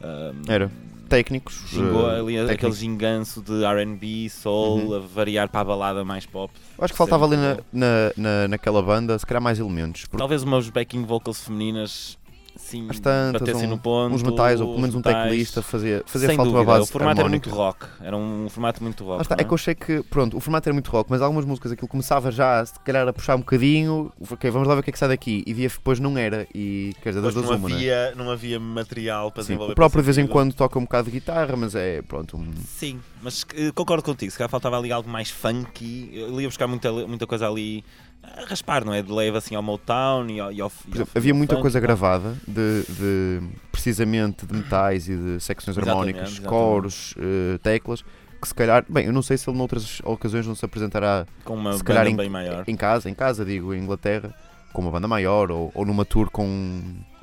Um, 0.00 0.50
Era. 0.52 0.70
técnicos. 1.08 1.62
Gingou 1.68 2.10
eh, 2.10 2.18
ali 2.18 2.38
aquele 2.50 2.72
ginganço 2.72 3.40
de 3.40 3.62
RB, 3.64 4.28
soul, 4.30 4.80
Uhum. 4.88 4.94
a 4.96 4.98
variar 4.98 5.48
para 5.48 5.60
a 5.60 5.64
balada 5.64 6.04
mais 6.04 6.26
pop. 6.26 6.52
Acho 6.78 6.92
que 6.92 6.98
faltava 6.98 7.24
ali 7.26 7.36
na, 7.36 7.58
na, 7.72 8.12
na- 8.16 8.48
naquela 8.48 8.82
banda, 8.82 9.16
se 9.18 9.24
calhar 9.24 9.40
mais 9.42 9.58
elementos. 9.60 10.02
porque 10.06 10.16
Talvez 10.18 10.42
umas 10.42 10.68
backing 10.70 11.04
vocals 11.04 11.40
femininas, 11.44 12.18
sim, 12.56 12.86
Às 12.90 12.98
tantas, 13.00 13.40
batessem 13.40 13.66
um- 13.66 13.70
no 13.70 13.78
ponto. 13.78 14.14
uns 14.14 14.22
metais, 14.22 14.60
ou 14.60 14.68
pelo 14.68 14.80
menos 14.80 14.94
um 14.94 14.98
metais. 14.98 15.22
teclista, 15.30 15.62
fazia, 15.62 16.02
fazia 16.06 16.28
Sem 16.28 16.36
falta 16.36 16.50
dúvida, 16.52 16.70
uma 16.70 16.78
base 16.78 16.84
o 16.88 16.92
formato 16.92 17.20
harmónica. 17.20 17.48
era 17.48 17.54
muito 17.54 17.62
rock, 17.62 17.86
era 18.06 18.16
um 18.16 18.48
formato 18.48 18.82
muito 18.82 19.04
rock. 19.04 19.16
Lá 19.16 19.22
está, 19.22 19.36
não 19.36 19.40
é 19.40 19.44
que 19.44 19.50
eu 19.50 19.54
achei 19.54 19.74
que, 19.74 20.02
pronto, 20.04 20.36
o 20.36 20.40
formato 20.40 20.68
era 20.68 20.74
muito 20.74 20.90
rock, 20.90 21.10
mas 21.10 21.22
algumas 21.22 21.44
músicas 21.44 21.72
aquilo 21.72 21.88
começava 21.88 22.30
já, 22.30 22.64
se 22.64 22.78
calhar, 22.80 23.06
a 23.08 23.12
puxar 23.12 23.36
um 23.36 23.40
bocadinho, 23.40 24.12
ok, 24.30 24.50
vamos 24.50 24.68
lá 24.68 24.74
ver 24.74 24.80
o 24.80 24.82
que 24.82 24.90
é 24.90 24.92
que 24.92 24.98
sai 24.98 25.08
daqui, 25.08 25.42
e 25.46 25.52
dia 25.54 25.68
depois 25.68 25.98
não 26.00 26.16
era, 26.18 26.46
e 26.54 26.92
quer 27.02 27.10
dizer, 27.10 27.22
das 27.22 27.34
duas 27.34 27.46
não 27.48 27.56
uma, 27.56 27.68
né? 27.68 27.74
havia, 27.76 28.14
não 28.16 28.30
havia 28.30 28.60
material 28.60 29.30
para 29.30 29.42
Sim, 29.42 29.48
desenvolver. 29.48 29.72
o 29.72 29.76
próprio 29.76 30.02
de 30.02 30.06
vez 30.06 30.18
em 30.18 30.26
quando 30.26 30.52
toca 30.54 30.78
um 30.78 30.82
bocado 30.82 31.06
de 31.06 31.10
guitarra, 31.18 31.56
mas 31.56 31.74
é, 31.74 32.02
pronto, 32.02 32.36
um- 32.36 32.52
Sim, 32.66 33.00
mas 33.22 33.44
eh, 33.56 33.70
concordo 33.74 34.02
contigo, 34.02 34.30
se 34.30 34.38
calhar 34.38 34.50
faltava 34.50 34.78
ali 34.78 34.92
algo 34.92 35.08
mais 35.08 35.30
funky, 35.30 36.10
eu 36.12 36.40
ia 36.40 36.48
buscar 36.48 36.66
muita, 36.66 36.92
muita 36.92 37.26
coisa 37.26 37.48
ali 37.48 37.84
a 38.22 38.44
raspar, 38.44 38.84
não 38.84 38.92
é? 38.94 39.02
De 39.02 39.10
leve 39.12 39.36
assim 39.36 39.54
ao 39.54 39.62
Motown 39.62 40.26
e 40.30 40.40
ao, 40.40 40.52
e 40.52 40.60
ao, 40.60 40.72
e 40.94 41.00
ao- 41.00 41.08
havia 41.14 41.34
muita 41.34 41.54
funk, 41.54 41.62
coisa 41.62 41.78
não? 41.80 41.86
gravada, 41.86 42.36
de, 42.46 42.82
de- 42.88 43.40
precisamente 43.70 44.46
de 44.46 44.54
metais 44.54 45.08
e 45.08 45.16
de 45.16 45.40
secções 45.40 45.76
Exatamente, 45.76 45.90
harmónicas, 46.18 46.28
exatamente. 46.38 46.48
coros, 46.48 47.14
eh, 47.18 47.58
teclas, 47.62 48.02
que 48.40 48.48
se 48.48 48.54
calhar, 48.54 48.84
bem, 48.88 49.06
eu 49.06 49.12
não 49.12 49.22
sei 49.22 49.36
se 49.36 49.48
ele 49.48 49.56
noutras 49.58 50.00
ocasiões 50.04 50.46
não 50.46 50.54
se 50.54 50.64
apresentará 50.64 51.26
Com 51.44 51.54
uma 51.54 51.72
se 51.72 51.78
banda 51.78 51.84
calhar 51.84 52.06
em- 52.06 52.16
bem 52.16 52.28
maior. 52.30 52.64
em 52.66 52.76
casa, 52.76 53.08
em 53.10 53.14
casa, 53.14 53.44
digo, 53.44 53.74
em 53.74 53.80
Inglaterra, 53.82 54.34
com 54.72 54.82
uma 54.82 54.90
banda 54.90 55.06
maior, 55.08 55.50
ou, 55.50 55.70
ou 55.74 55.84
numa 55.84 56.04
tour 56.04 56.30
com, 56.30 56.80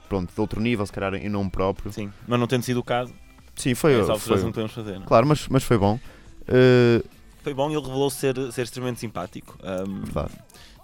pronto, 0.08 0.34
de 0.34 0.40
outro 0.42 0.62
nível, 0.62 0.86
se 0.86 0.92
calhar 0.92 1.14
em 1.16 1.30
nome 1.30 1.50
próprio. 1.50 1.92
Sim, 1.92 2.12
mas 2.28 2.40
não 2.40 2.46
tendo 2.48 2.64
sido 2.64 2.80
o 2.80 2.84
caso, 2.84 3.14
Sim, 3.56 3.74
foi, 3.76 3.94
foi 4.20 4.38
que 4.38 4.44
podemos 4.52 4.72
fazer. 4.72 4.96
não 4.96 5.04
é? 5.04 5.06
claro, 5.06 5.26
mas, 5.28 5.48
mas 5.50 5.64
foi 5.64 5.78
bom. 5.78 6.00
Eh, 6.48 7.04
Foi 7.44 7.54
bom 7.54 7.70
e 7.70 7.74
ele 7.74 7.82
revelou 7.86 8.10
ser, 8.10 8.36
ser 8.52 8.64
extremamente 8.64 9.00
simpático. 9.00 9.58
Um, 9.64 10.02
Verdade. 10.02 10.32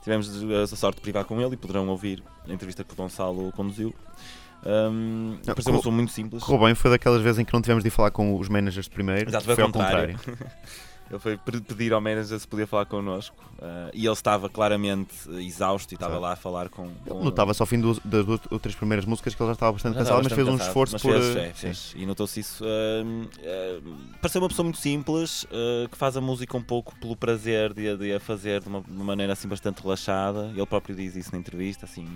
Tivemos 0.05 0.29
a 0.71 0.75
sorte 0.75 0.97
de 0.97 1.01
privar 1.01 1.25
com 1.25 1.41
ele 1.41 1.55
e 1.55 1.57
poderão 1.57 1.87
ouvir 1.89 2.23
a 2.47 2.53
entrevista 2.53 2.83
que 2.83 2.93
o 2.93 2.95
Gonçalo 2.95 3.51
conduziu. 3.51 3.93
Um, 4.65 5.37
Não, 5.45 5.53
pareceu 5.53 5.91
muito 5.91 6.11
simples. 6.11 6.41
correu 6.43 6.65
bem, 6.65 6.73
foi 6.75 6.89
daquelas 6.89 7.21
vezes 7.21 7.39
em 7.39 7.45
que 7.45 7.53
não 7.53 7.61
tivemos 7.61 7.83
de 7.83 7.89
ir 7.89 7.91
falar 7.91 8.09
com 8.11 8.35
os 8.39 8.47
managers 8.49 8.87
primeiro, 8.87 9.29
Exato, 9.29 9.45
foi 9.45 9.63
ao 9.63 9.71
contrário. 9.71 10.17
contrário. 10.17 10.39
Ele 11.09 11.19
foi 11.19 11.37
pe- 11.37 11.61
pedir 11.61 11.93
ao 11.93 12.01
manager 12.01 12.39
se 12.39 12.47
podia 12.47 12.65
falar 12.65 12.85
connosco 12.87 13.35
uh, 13.59 13.91
e 13.93 14.05
ele 14.05 14.13
estava 14.13 14.49
claramente 14.49 15.13
uh, 15.29 15.39
exausto 15.39 15.93
e 15.93 15.95
estava 15.95 16.17
lá 16.17 16.33
a 16.33 16.35
falar 16.35 16.67
com. 16.69 16.89
com 17.07 17.23
Notava-se 17.23 17.61
ao 17.61 17.65
fim 17.67 17.79
do- 17.79 17.99
das 18.03 18.25
duas 18.25 18.39
ou 18.49 18.59
três 18.59 18.75
primeiras 18.75 19.05
músicas 19.05 19.35
que 19.35 19.41
ele 19.41 19.49
já 19.49 19.53
estava 19.53 19.71
bastante 19.71 19.93
Já 19.93 19.99
cansado, 19.99 20.23
mas 20.23 20.33
fez 20.33 20.47
um 20.47 20.51
bastante 20.51 20.67
esforço 20.67 20.93
cansado, 20.93 21.11
por. 21.13 21.21
fez, 21.21 21.33
fez, 21.35 21.59
fez. 21.59 21.93
E 21.95 22.05
notou-se 22.05 22.39
isso. 22.39 22.65
hum, 22.65 23.27
hum, 23.85 23.97
pareceu 24.19 24.41
uma 24.41 24.49
pessoa 24.49 24.63
muito 24.63 24.79
simples, 24.79 25.43
uh, 25.43 25.87
que 25.89 25.97
faz 25.97 26.17
a 26.17 26.21
música 26.21 26.57
um 26.57 26.63
pouco 26.63 26.95
pelo 26.99 27.15
prazer 27.15 27.71
de, 27.73 27.95
de 27.97 28.13
a 28.13 28.19
fazer 28.19 28.61
de 28.61 28.67
uma, 28.67 28.81
de 28.81 28.91
uma 28.91 29.05
maneira 29.05 29.33
assim 29.33 29.47
bastante 29.47 29.81
relaxada. 29.83 30.51
Ele 30.55 30.65
próprio 30.65 30.95
diz 30.95 31.15
isso 31.15 31.31
na 31.31 31.37
entrevista, 31.37 31.85
assim, 31.85 32.07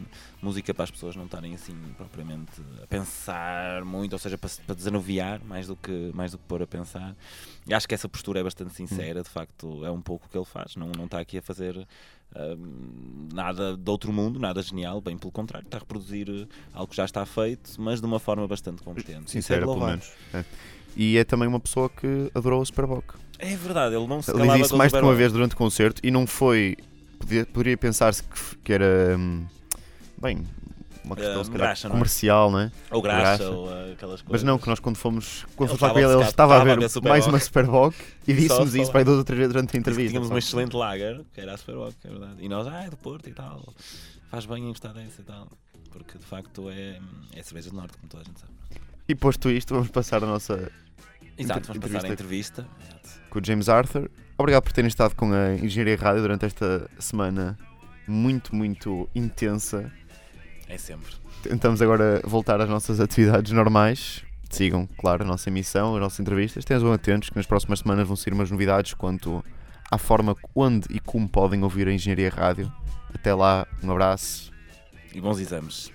música 0.41 0.73
para 0.73 0.83
as 0.85 0.91
pessoas 0.91 1.15
não 1.15 1.25
estarem 1.25 1.53
assim 1.53 1.75
propriamente 1.95 2.51
a 2.83 2.87
pensar 2.87 3.85
muito, 3.85 4.13
ou 4.13 4.19
seja, 4.19 4.37
para, 4.37 4.49
para 4.65 4.75
desanuviar 4.75 5.39
mais 5.45 5.67
do, 5.67 5.75
que, 5.75 6.11
mais 6.13 6.31
do 6.31 6.37
que 6.37 6.43
pôr 6.45 6.61
a 6.63 6.67
pensar. 6.67 7.15
E 7.69 7.73
acho 7.73 7.87
que 7.87 7.93
essa 7.93 8.09
postura 8.09 8.39
é 8.39 8.43
bastante 8.43 8.73
sincera, 8.73 9.21
de 9.21 9.29
facto, 9.29 9.85
é 9.85 9.91
um 9.91 10.01
pouco 10.01 10.25
o 10.25 10.29
que 10.29 10.35
ele 10.35 10.45
faz. 10.45 10.75
Não, 10.75 10.91
não 10.97 11.05
está 11.05 11.19
aqui 11.19 11.37
a 11.37 11.41
fazer 11.41 11.87
hum, 12.35 13.29
nada 13.31 13.77
de 13.77 13.91
outro 13.91 14.11
mundo, 14.11 14.39
nada 14.39 14.59
genial, 14.63 14.99
bem 14.99 15.15
pelo 15.17 15.31
contrário, 15.31 15.67
está 15.67 15.77
a 15.77 15.79
reproduzir 15.79 16.27
uh, 16.29 16.47
algo 16.73 16.89
que 16.89 16.97
já 16.97 17.05
está 17.05 17.23
feito, 17.27 17.79
mas 17.79 18.01
de 18.01 18.07
uma 18.07 18.19
forma 18.19 18.47
bastante 18.47 18.81
competente. 18.81 19.25
É 19.25 19.27
Sincera, 19.27 19.61
pelo 19.61 19.85
menos. 19.85 20.11
É. 20.33 20.43
E 20.95 21.17
é 21.17 21.23
também 21.23 21.47
uma 21.47 21.59
pessoa 21.59 21.89
que 21.89 22.31
adorou 22.33 22.59
o 22.59 22.65
Superboc. 22.65 23.13
É 23.37 23.55
verdade, 23.55 23.95
ele 23.95 24.07
não 24.07 24.21
se 24.21 24.31
Ele 24.31 24.39
calava 24.39 24.57
disse 24.57 24.69
com 24.71 24.75
o 24.75 24.77
mais 24.79 24.91
de 24.91 24.99
uma 24.99 25.13
vez 25.13 25.31
durante 25.31 25.53
o 25.53 25.57
concerto 25.57 26.01
e 26.03 26.09
não 26.09 26.25
foi. 26.25 26.75
Podia, 27.19 27.45
poderia 27.45 27.77
pensar-se 27.77 28.23
que, 28.23 28.57
que 28.63 28.73
era. 28.73 29.15
hum, 29.15 29.45
bem, 30.19 30.43
uma 31.03 31.15
questão 31.15 31.41
Eh, 31.41 31.43
se 31.43 31.51
calhar, 31.51 31.67
graxa, 31.67 31.87
não 31.87 31.95
é? 31.95 31.97
comercial, 31.97 32.51
não 32.51 32.59
é? 32.59 32.71
Ou 32.91 33.01
graxa, 33.01 33.23
graxa. 33.23 33.49
ou 33.49 33.67
uh, 33.67 33.91
aquelas 33.93 34.21
coisas. 34.21 34.25
Mas 34.29 34.43
não, 34.43 34.57
que 34.57 34.67
nós 34.67 34.79
quando 34.79 34.95
fomos, 34.97 35.45
quando 35.55 35.69
fomos 35.69 35.79
falar 35.79 35.93
com 35.93 35.99
ele, 35.99 36.13
ele 36.13 36.23
estava 36.23 36.57
a 36.57 36.61
a 36.61 36.63
ver 36.63 36.77
mais 37.03 37.27
uma 37.27 37.39
Superboc 37.39 37.95
e 38.27 38.33
disse-nos 38.33 38.75
isso 38.75 38.91
para 38.91 39.03
duas 39.03 39.17
ou 39.17 39.23
três 39.23 39.37
vezes 39.37 39.53
durante 39.53 39.75
a 39.75 39.79
entrevista. 39.79 40.09
Tínhamos 40.09 40.29
uma 40.29 40.39
excelente 40.39 40.75
lager, 40.75 41.21
que 41.33 41.41
era 41.41 41.53
a 41.53 41.57
Superboc, 41.57 41.93
é 42.03 42.09
verdade. 42.09 42.35
E 42.39 42.49
nós, 42.49 42.67
ah, 42.67 42.83
é 42.83 42.89
do 42.89 42.97
Porto 42.97 43.29
e 43.29 43.33
tal. 43.33 43.73
Faz 44.29 44.45
bem 44.45 44.63
em 44.63 44.67
gostar 44.67 44.93
dessa 44.93 45.21
e 45.21 45.23
tal. 45.25 45.47
Porque 45.91 46.17
de 46.17 46.25
facto 46.25 46.69
é, 46.69 46.99
é 47.35 47.41
cerveja 47.41 47.71
do 47.71 47.75
Norte, 47.75 47.97
como 47.97 48.09
toda 48.09 48.23
a 48.23 48.25
gente 48.25 48.39
sabe. 48.39 48.53
E 49.07 49.15
posto 49.15 49.49
isto, 49.49 49.73
vamos 49.73 49.89
passar 49.89 50.23
a 50.23 50.27
nossa 50.27 50.71
Exato, 51.35 51.67
vamos 51.67 51.81
passar 51.81 52.05
à 52.05 52.09
entrevista. 52.11 52.61
entrevista. 52.61 52.67
Com 53.29 53.39
o 53.39 53.43
James 53.43 53.67
Arthur. 53.69 54.11
Obrigado 54.37 54.63
por 54.63 54.71
terem 54.71 54.87
estado 54.87 55.15
com 55.15 55.33
a 55.33 55.55
Engenharia 55.55 55.97
Rádio 55.97 56.21
durante 56.21 56.45
esta 56.45 56.89
semana 56.99 57.57
muito, 58.07 58.55
muito 58.55 59.09
intensa. 59.15 59.91
É 60.69 60.77
sempre. 60.77 61.11
Tentamos 61.41 61.81
agora 61.81 62.21
voltar 62.23 62.61
às 62.61 62.69
nossas 62.69 62.99
atividades 62.99 63.51
normais. 63.51 64.23
Sigam, 64.49 64.87
claro, 64.97 65.23
a 65.23 65.25
nossa 65.25 65.49
emissão, 65.49 65.95
as 65.95 66.01
nossas 66.01 66.19
entrevistas. 66.19 66.61
Estejam 66.61 66.93
atentos 66.93 67.29
que 67.29 67.35
nas 67.35 67.45
próximas 67.45 67.79
semanas 67.79 68.07
vão 68.07 68.15
ser 68.15 68.33
umas 68.33 68.51
novidades 68.51 68.93
quanto 68.93 69.43
à 69.89 69.97
forma 69.97 70.35
onde 70.55 70.87
e 70.91 70.99
como 70.99 71.27
podem 71.27 71.63
ouvir 71.63 71.87
a 71.87 71.91
Engenharia 71.91 72.29
Rádio. 72.29 72.71
Até 73.13 73.33
lá, 73.33 73.65
um 73.83 73.91
abraço. 73.91 74.51
E 75.13 75.19
bons 75.19 75.39
exames. 75.39 75.91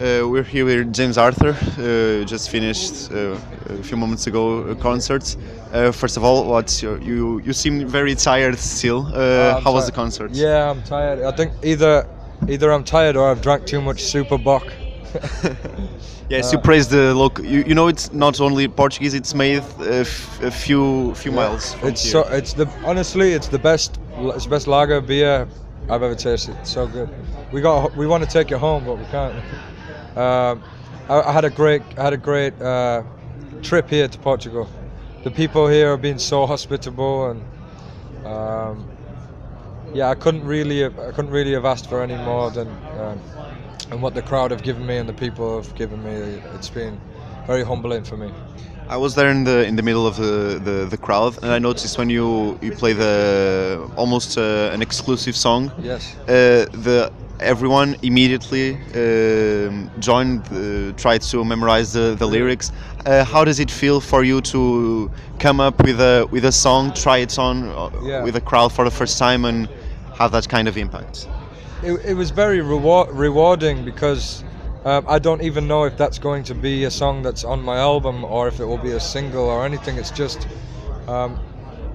Uh, 0.00 0.28
we're 0.28 0.42
here 0.42 0.64
with 0.64 0.92
James 0.92 1.16
Arthur. 1.16 1.54
Uh, 1.78 2.24
just 2.26 2.50
finished 2.50 3.10
uh, 3.12 3.36
a 3.78 3.82
few 3.82 3.96
moments 3.96 4.26
ago 4.26 4.68
a 4.70 4.74
concert. 4.74 5.36
Uh, 5.72 5.92
first 5.92 6.16
of 6.16 6.24
all, 6.24 6.46
what's 6.46 6.82
your, 6.82 7.00
you 7.00 7.40
you 7.44 7.52
seem 7.52 7.86
very 7.86 8.14
tired 8.14 8.58
still. 8.58 9.06
Uh, 9.06 9.56
I'm 9.56 9.62
how 9.62 9.72
was 9.72 9.86
the 9.86 9.92
concert? 9.92 10.32
Yeah, 10.32 10.70
I'm 10.70 10.82
tired. 10.82 11.22
I 11.22 11.30
think 11.30 11.52
either 11.62 12.06
either 12.48 12.70
I'm 12.72 12.84
tired 12.84 13.16
or 13.16 13.30
I've 13.30 13.40
drank 13.42 13.66
too 13.66 13.80
much 13.80 14.02
Super 14.02 14.38
Bock. 14.38 14.72
Yes, 16.28 16.52
you 16.52 16.58
praised 16.58 16.90
the 16.90 17.14
local. 17.14 17.42
You, 17.44 17.64
you 17.66 17.74
know 17.74 17.88
it's 17.88 18.12
not 18.12 18.38
only 18.38 18.68
Portuguese; 18.68 19.14
it's 19.14 19.34
made 19.34 19.62
a, 19.80 20.00
f- 20.00 20.42
a 20.42 20.50
few 20.50 21.14
few 21.14 21.32
miles 21.32 21.72
from 21.74 21.88
It's 21.88 22.02
here. 22.02 22.12
so 22.12 22.28
it's 22.28 22.52
the 22.52 22.66
honestly 22.84 23.32
it's 23.32 23.48
the 23.48 23.58
best 23.58 23.98
it's 24.18 24.44
the 24.44 24.50
best 24.50 24.66
lager 24.66 25.00
beer 25.00 25.48
I've 25.88 26.02
ever 26.02 26.14
tasted. 26.14 26.54
It's 26.60 26.70
so 26.70 26.86
good. 26.86 27.08
We 27.50 27.62
got 27.62 27.96
we 27.96 28.06
want 28.06 28.24
to 28.24 28.30
take 28.30 28.52
it 28.52 28.58
home, 28.58 28.84
but 28.84 28.98
we 28.98 29.04
can't. 29.06 29.34
Um, 30.18 30.62
I, 31.08 31.20
I 31.22 31.32
had 31.32 31.46
a 31.46 31.50
great 31.50 31.80
I 31.96 32.02
had 32.02 32.12
a 32.12 32.18
great 32.18 32.60
uh, 32.60 33.04
trip 33.62 33.88
here 33.88 34.06
to 34.06 34.18
Portugal. 34.18 34.68
The 35.24 35.30
people 35.30 35.66
here 35.66 35.92
have 35.92 36.02
been 36.02 36.18
so 36.18 36.46
hospitable 36.46 37.30
and. 37.30 37.42
Um, 38.26 38.90
yeah, 39.94 40.08
I 40.10 40.14
couldn't 40.14 40.44
really 40.44 40.80
have, 40.80 40.98
I 40.98 41.10
couldn't 41.12 41.30
really 41.30 41.52
have 41.52 41.64
asked 41.64 41.88
for 41.88 42.02
any 42.02 42.16
more 42.16 42.50
than 42.50 42.68
um, 42.98 43.20
and 43.90 44.02
what 44.02 44.14
the 44.14 44.22
crowd 44.22 44.50
have 44.50 44.62
given 44.62 44.84
me 44.86 44.98
and 44.98 45.08
the 45.08 45.14
people 45.14 45.56
have 45.62 45.74
given 45.74 46.02
me. 46.04 46.12
It's 46.54 46.68
been 46.68 47.00
very 47.46 47.64
humbling 47.64 48.04
for 48.04 48.16
me. 48.16 48.30
I 48.88 48.96
was 48.96 49.14
there 49.14 49.28
in 49.30 49.44
the 49.44 49.66
in 49.66 49.76
the 49.76 49.82
middle 49.82 50.06
of 50.06 50.16
the, 50.16 50.58
the, 50.64 50.86
the 50.88 50.96
crowd, 50.96 51.36
and 51.42 51.52
I 51.52 51.58
noticed 51.58 51.98
when 51.98 52.08
you 52.10 52.58
you 52.62 52.72
play 52.72 52.94
the 52.94 53.86
almost 53.96 54.38
uh, 54.38 54.70
an 54.72 54.80
exclusive 54.82 55.36
song, 55.36 55.70
Yes. 55.82 56.16
uh, 56.22 56.66
the 56.86 57.10
everyone 57.40 57.96
immediately 58.02 58.76
um 58.94 59.90
joined, 60.00 60.40
uh, 60.52 60.92
tried 60.96 61.20
to 61.30 61.44
memorize 61.44 61.92
the, 61.92 62.14
the 62.18 62.26
lyrics. 62.26 62.72
Uh, 63.06 63.24
how 63.24 63.44
does 63.44 63.58
it 63.60 63.70
feel 63.70 64.00
for 64.00 64.24
you 64.24 64.40
to 64.40 65.10
come 65.38 65.60
up 65.60 65.82
with 65.84 66.00
a 66.00 66.26
with 66.30 66.44
a 66.46 66.52
song, 66.52 66.92
try 66.94 67.18
it 67.18 67.38
on 67.38 67.68
uh, 67.68 67.90
Yeah. 68.02 68.24
with 68.24 68.36
a 68.36 68.40
crowd 68.40 68.72
for 68.72 68.84
the 68.84 68.90
first 68.90 69.18
time, 69.18 69.44
and 69.44 69.68
have 70.18 70.32
that 70.32 70.48
kind 70.48 70.68
of 70.68 70.76
impact? 70.76 71.28
it, 71.82 71.92
it 72.04 72.14
was 72.14 72.30
very 72.30 72.60
reward, 72.60 73.10
rewarding 73.12 73.84
because 73.84 74.42
um, 74.84 75.04
I 75.08 75.18
don't 75.18 75.42
even 75.42 75.68
know 75.68 75.84
if 75.84 75.96
that's 75.96 76.18
going 76.18 76.44
to 76.44 76.54
be 76.54 76.84
a 76.84 76.90
song 76.90 77.22
that's 77.22 77.44
on 77.44 77.62
my 77.62 77.78
album 77.78 78.24
or 78.24 78.48
if 78.48 78.60
it 78.60 78.64
will 78.64 78.78
be 78.78 78.92
a 78.92 79.00
single 79.00 79.44
or 79.44 79.64
anything. 79.64 79.96
It's 79.96 80.10
just 80.10 80.46
um, 81.06 81.38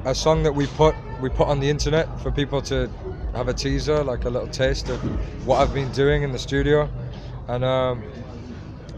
a 0.06 0.16
song 0.16 0.44
that 0.44 0.54
we 0.54 0.68
put 0.68 0.96
we 1.22 1.30
put 1.30 1.48
on 1.48 1.60
the 1.60 1.70
internet 1.70 2.20
for 2.22 2.32
people 2.32 2.62
to 2.64 2.90
have 3.34 3.48
a 3.48 3.54
teaser, 3.54 4.04
like 4.04 4.26
a 4.26 4.30
little 4.30 4.48
taste 4.48 4.90
of 4.90 5.00
what 5.46 5.62
I've 5.62 5.74
been 5.74 5.92
doing 5.92 6.24
in 6.24 6.32
the 6.32 6.40
studio, 6.40 6.90
and 7.48 7.64
um, 7.64 8.04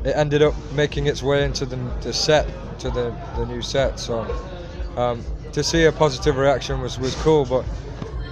it 0.03 0.15
ended 0.15 0.41
up 0.41 0.55
making 0.74 1.05
its 1.05 1.22
way 1.22 1.44
into 1.44 1.65
the, 1.65 1.75
the 2.01 2.13
set, 2.13 2.48
to 2.79 2.89
the, 2.89 3.15
the 3.36 3.46
new 3.46 3.62
set. 3.62 4.00
So 4.00 4.22
um, 4.98 5.24
to 5.53 5.63
see 5.63 5.86
a 5.86 5.91
positive 5.91 6.38
reaction 6.38 6.82
was, 6.82 6.98
was 6.98 7.15
cool, 7.22 7.46
but 7.46 7.63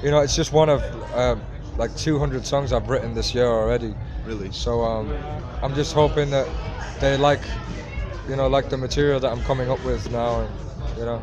you 0.03 0.11
know, 0.11 0.19
it's 0.19 0.35
just 0.35 0.51
one 0.51 0.69
of 0.69 0.83
um, 1.15 1.41
like 1.77 1.95
200 1.95 2.45
songs 2.45 2.73
I've 2.73 2.89
written 2.89 3.13
this 3.13 3.33
year 3.33 3.47
already. 3.47 3.95
Really? 4.25 4.51
So 4.51 4.81
um, 4.81 5.11
I'm 5.61 5.73
just 5.73 5.93
hoping 5.93 6.29
that 6.31 6.47
they 6.99 7.17
like, 7.17 7.41
you 8.27 8.35
know, 8.35 8.47
like 8.47 8.69
the 8.69 8.77
material 8.77 9.19
that 9.21 9.31
I'm 9.31 9.41
coming 9.43 9.69
up 9.71 9.83
with 9.85 10.11
now, 10.11 10.41
and 10.41 10.49
you 10.97 11.05
know, 11.05 11.21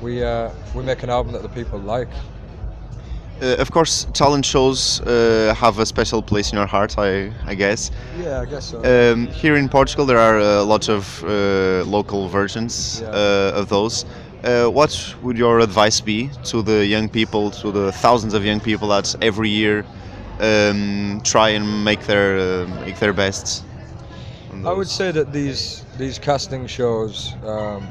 we 0.00 0.22
uh, 0.22 0.50
we 0.74 0.82
make 0.84 1.02
an 1.02 1.10
album 1.10 1.32
that 1.32 1.42
the 1.42 1.48
people 1.48 1.78
like. 1.80 2.08
Uh, 3.40 3.54
of 3.60 3.70
course, 3.70 4.06
talent 4.14 4.44
shows 4.44 5.00
uh, 5.02 5.54
have 5.56 5.78
a 5.78 5.86
special 5.86 6.20
place 6.20 6.50
in 6.50 6.58
your 6.58 6.66
heart, 6.66 6.98
I, 6.98 7.32
I 7.46 7.54
guess. 7.54 7.92
Yeah, 8.18 8.40
I 8.40 8.46
guess 8.46 8.64
so. 8.70 8.78
Um, 9.12 9.28
here 9.28 9.54
in 9.54 9.68
Portugal, 9.68 10.06
there 10.06 10.18
are 10.18 10.38
a 10.40 10.62
lot 10.64 10.88
of 10.88 11.22
uh, 11.22 11.84
local 11.84 12.28
versions 12.28 13.00
Yeah. 13.00 13.10
uh, 13.10 13.60
of 13.60 13.68
those. 13.68 14.04
Uh, 14.44 14.68
what 14.68 15.14
would 15.22 15.36
your 15.36 15.58
advice 15.58 16.00
be 16.00 16.30
to 16.44 16.62
the 16.62 16.86
young 16.86 17.08
people, 17.08 17.50
to 17.50 17.72
the 17.72 17.90
thousands 17.90 18.34
of 18.34 18.44
young 18.44 18.60
people 18.60 18.88
that 18.88 19.14
every 19.20 19.48
year 19.48 19.84
um, 20.38 21.20
try 21.24 21.48
and 21.50 21.84
make 21.84 22.06
their 22.06 22.38
uh, 22.38 22.66
make 22.84 22.98
their 23.00 23.12
best? 23.12 23.64
I 24.64 24.72
would 24.72 24.88
say 24.88 25.10
that 25.10 25.32
these 25.32 25.84
these 25.98 26.18
casting 26.20 26.68
shows, 26.68 27.34
um, 27.42 27.88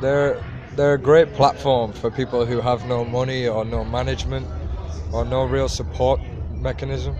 they're 0.00 0.42
they're 0.76 0.94
a 0.94 0.98
great 0.98 1.32
platform 1.32 1.92
for 1.92 2.10
people 2.10 2.44
who 2.44 2.60
have 2.60 2.86
no 2.86 3.04
money 3.04 3.48
or 3.48 3.64
no 3.64 3.84
management 3.84 4.46
or 5.12 5.24
no 5.24 5.44
real 5.44 5.68
support 5.68 6.20
mechanism. 6.60 7.16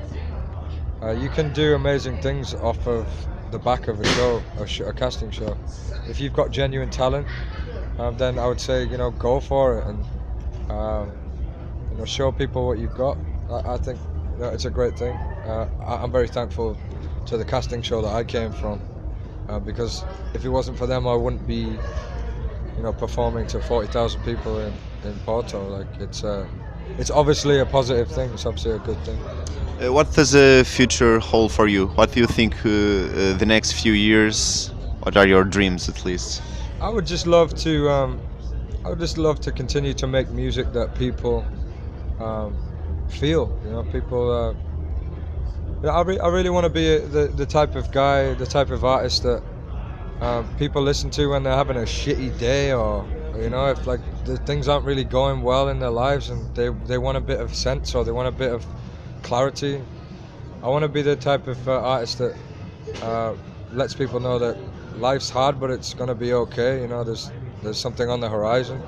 Uh, 1.03 1.13
you 1.13 1.31
can 1.31 1.53
do 1.53 1.75
amazing 1.75 2.19
things 2.19 2.55
off 2.55 2.87
of 2.87 3.07
the 3.55 3.61
back 3.61 3.87
of 3.87 4.01
a 4.01 4.05
show, 4.05 4.43
a, 4.59 4.67
sh- 4.67 4.81
a 4.81 4.93
casting 4.93 5.31
show. 5.31 5.57
If 6.09 6.19
you've 6.19 6.33
got 6.33 6.51
genuine 6.51 6.91
talent, 6.91 7.29
um, 7.99 8.17
then 8.17 8.37
I 8.37 8.49
would 8.49 8.61
say 8.61 8.85
you 8.85 8.99
know 8.99 9.13
go 9.13 9.39
for 9.39 9.79
it 9.79 9.87
and 9.87 10.05
um, 10.71 11.13
you 11.93 11.99
know 11.99 12.05
show 12.05 12.33
people 12.33 12.67
what 12.67 12.79
you've 12.79 12.97
got. 12.97 13.17
I, 13.49 13.75
I 13.75 13.77
think 13.79 14.01
you 14.33 14.43
know, 14.43 14.49
it's 14.49 14.65
a 14.65 14.71
great 14.71 14.99
thing. 14.99 15.15
Uh, 15.47 15.67
I, 15.87 16.03
I'm 16.03 16.11
very 16.11 16.27
thankful 16.27 16.77
to 17.27 17.37
the 17.37 17.45
casting 17.45 17.81
show 17.81 18.03
that 18.03 18.13
I 18.13 18.25
came 18.25 18.51
from 18.51 18.83
uh, 19.49 19.61
because 19.61 20.03
if 20.35 20.45
it 20.45 20.49
wasn't 20.49 20.77
for 20.77 20.89
them, 20.89 21.07
I 21.07 21.15
wouldn't 21.15 21.47
be 21.47 21.79
you 22.77 22.83
know 22.83 22.93
performing 22.93 23.47
to 23.49 23.61
40,000 23.61 24.21
people 24.25 24.59
in, 24.59 24.75
in 25.05 25.15
Porto. 25.21 25.69
Like 25.69 26.01
it's 26.01 26.25
uh, 26.25 26.49
it's 26.99 27.11
obviously 27.13 27.61
a 27.61 27.67
positive 27.67 28.09
thing. 28.09 28.31
It's 28.31 28.47
obviously 28.47 28.73
a 28.73 28.79
good 28.81 28.99
thing. 29.05 29.21
Uh, 29.83 29.93
what 29.93 30.13
does 30.13 30.31
the 30.31 30.65
future 30.65 31.19
hold 31.19 31.51
for 31.51 31.67
you? 31.67 31.89
What 31.89 32.13
do 32.13 32.21
you 32.21 32.27
think 32.29 32.55
uh, 32.65 32.69
uh, 32.69 33.37
the 33.37 33.45
next 33.45 33.73
few 33.73 33.93
years? 33.93 34.69
What 35.01 35.17
are 35.17 35.27
your 35.27 35.43
dreams, 35.43 35.89
at 35.89 36.05
least? 36.05 36.43
I 36.81 36.89
would 36.89 37.07
just 37.07 37.27
love 37.27 37.55
to. 37.57 37.91
Um, 37.91 38.21
I 38.85 38.91
would 38.91 39.01
just 39.01 39.19
love 39.19 39.41
to 39.41 39.51
continue 39.51 39.93
to 39.95 40.07
make 40.07 40.31
music 40.31 40.73
that 40.75 40.95
people 40.95 41.45
um, 42.21 42.57
feel. 43.09 43.59
You 43.65 43.71
know, 43.73 43.83
people. 43.83 44.31
Uh, 45.83 45.91
I, 45.91 46.03
re- 46.03 46.21
I 46.21 46.29
really 46.29 46.51
want 46.51 46.65
to 46.65 46.71
be 46.71 46.99
the 46.99 47.27
the 47.27 47.47
type 47.47 47.75
of 47.75 47.91
guy, 47.91 48.33
the 48.35 48.47
type 48.47 48.71
of 48.71 48.85
artist 48.85 49.25
that 49.25 49.43
um, 50.21 50.49
people 50.57 50.83
listen 50.83 51.11
to 51.11 51.31
when 51.31 51.43
they're 51.43 51.57
having 51.57 51.79
a 51.79 51.81
shitty 51.81 52.39
day, 52.39 52.73
or 52.73 53.05
you 53.37 53.51
know, 53.51 53.67
if 53.73 53.89
like 53.89 54.01
the 54.25 54.37
things 54.37 54.69
aren't 54.69 54.85
really 54.85 55.05
going 55.05 55.43
well 55.43 55.69
in 55.69 55.81
their 55.81 55.91
lives, 55.91 56.31
and 56.31 56.55
they 56.55 56.69
they 56.87 56.99
want 56.99 57.19
a 57.19 57.21
bit 57.21 57.41
of 57.41 57.53
sense 57.57 57.93
or 57.97 58.05
they 58.05 58.13
want 58.13 58.29
a 58.29 58.39
bit 58.39 58.53
of 58.53 58.65
clarity. 59.25 59.89
I 60.63 60.69
want 60.69 60.85
to 60.85 60.89
be 60.89 61.03
the 61.03 61.17
type 61.17 61.49
of 61.49 61.69
uh, 61.69 61.81
artist 61.81 62.19
that 62.19 62.37
uh, 63.01 63.37
lets 63.71 63.95
people 63.95 64.21
know 64.21 64.39
that 64.39 64.59
life's 64.93 65.31
hard, 65.31 65.61
but 65.61 65.71
it's 65.71 65.95
gonna 65.95 66.15
be 66.17 66.33
okay. 66.35 66.83
You 66.83 66.89
know, 66.89 67.05
there's 67.05 67.33
there's 67.63 67.81
something 67.81 68.09
on 68.11 68.21
the 68.21 68.31
horizon. 68.31 68.85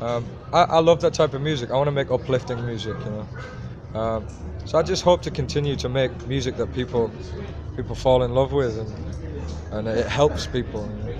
Um, 0.00 0.38
I, 0.52 0.62
I 0.64 0.80
love 0.80 1.00
that 1.02 1.14
type 1.14 1.34
of 1.34 1.42
music. 1.42 1.70
I 1.70 1.76
want 1.76 1.88
to 1.88 1.92
make 1.92 2.10
uplifting 2.10 2.64
music. 2.64 3.04
You 3.06 3.12
know, 3.12 4.00
um, 4.00 4.28
so 4.64 4.78
I 4.78 4.82
just 4.82 5.02
hope 5.04 5.22
to 5.24 5.32
continue 5.32 5.76
to 5.78 5.88
make 5.90 6.26
music 6.26 6.56
that 6.58 6.68
people 6.68 7.16
people 7.76 7.96
fall 7.96 8.22
in 8.24 8.32
love 8.34 8.52
with, 8.52 8.78
and 8.78 9.00
and 9.72 9.88
it 9.88 10.08
helps 10.08 10.46
people. 10.48 10.90
you 10.90 10.96
know. 10.98 11.11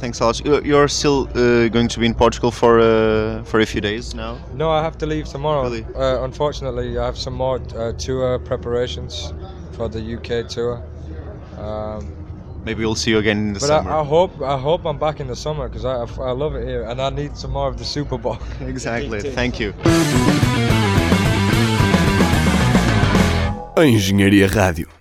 Thanks, 0.00 0.20
a 0.20 0.26
lot. 0.26 0.64
You're 0.64 0.86
still 0.86 1.28
uh, 1.34 1.68
going 1.68 1.88
to 1.88 1.98
be 1.98 2.06
in 2.06 2.14
Portugal 2.14 2.52
for 2.52 2.78
uh, 2.78 3.42
for 3.44 3.60
a 3.60 3.66
few 3.66 3.80
days 3.80 4.14
now. 4.14 4.38
No, 4.54 4.70
I 4.70 4.80
have 4.82 4.96
to 4.98 5.06
leave 5.06 5.26
tomorrow. 5.26 5.62
Really? 5.64 5.84
Uh, 5.94 6.22
unfortunately, 6.24 6.96
I 6.98 7.04
have 7.04 7.18
some 7.18 7.34
more 7.34 7.60
uh, 7.76 7.92
tour 7.92 8.38
preparations 8.38 9.32
for 9.72 9.88
the 9.88 10.00
UK 10.16 10.48
tour. 10.48 10.82
Um, 11.58 12.14
Maybe 12.64 12.84
we'll 12.84 12.94
see 12.94 13.10
you 13.10 13.18
again 13.18 13.38
in 13.38 13.52
the 13.54 13.60
but 13.60 13.66
summer. 13.66 13.90
I, 13.90 14.00
I 14.00 14.04
hope 14.04 14.42
I 14.42 14.58
hope 14.58 14.84
I'm 14.84 14.98
back 14.98 15.20
in 15.20 15.26
the 15.26 15.36
summer 15.36 15.68
because 15.68 15.84
I, 15.84 15.94
I 16.22 16.32
love 16.32 16.54
it 16.54 16.66
here 16.66 16.84
and 16.84 17.00
I 17.00 17.10
need 17.10 17.36
some 17.36 17.50
more 17.52 17.68
of 17.68 17.76
the 17.78 17.84
Super 17.84 18.18
Bowl. 18.18 18.38
exactly. 18.60 19.20
Thank 19.20 19.58
you. 19.58 19.74
A 23.76 23.82
Engenharia 23.82 24.48
Rádio. 24.48 24.97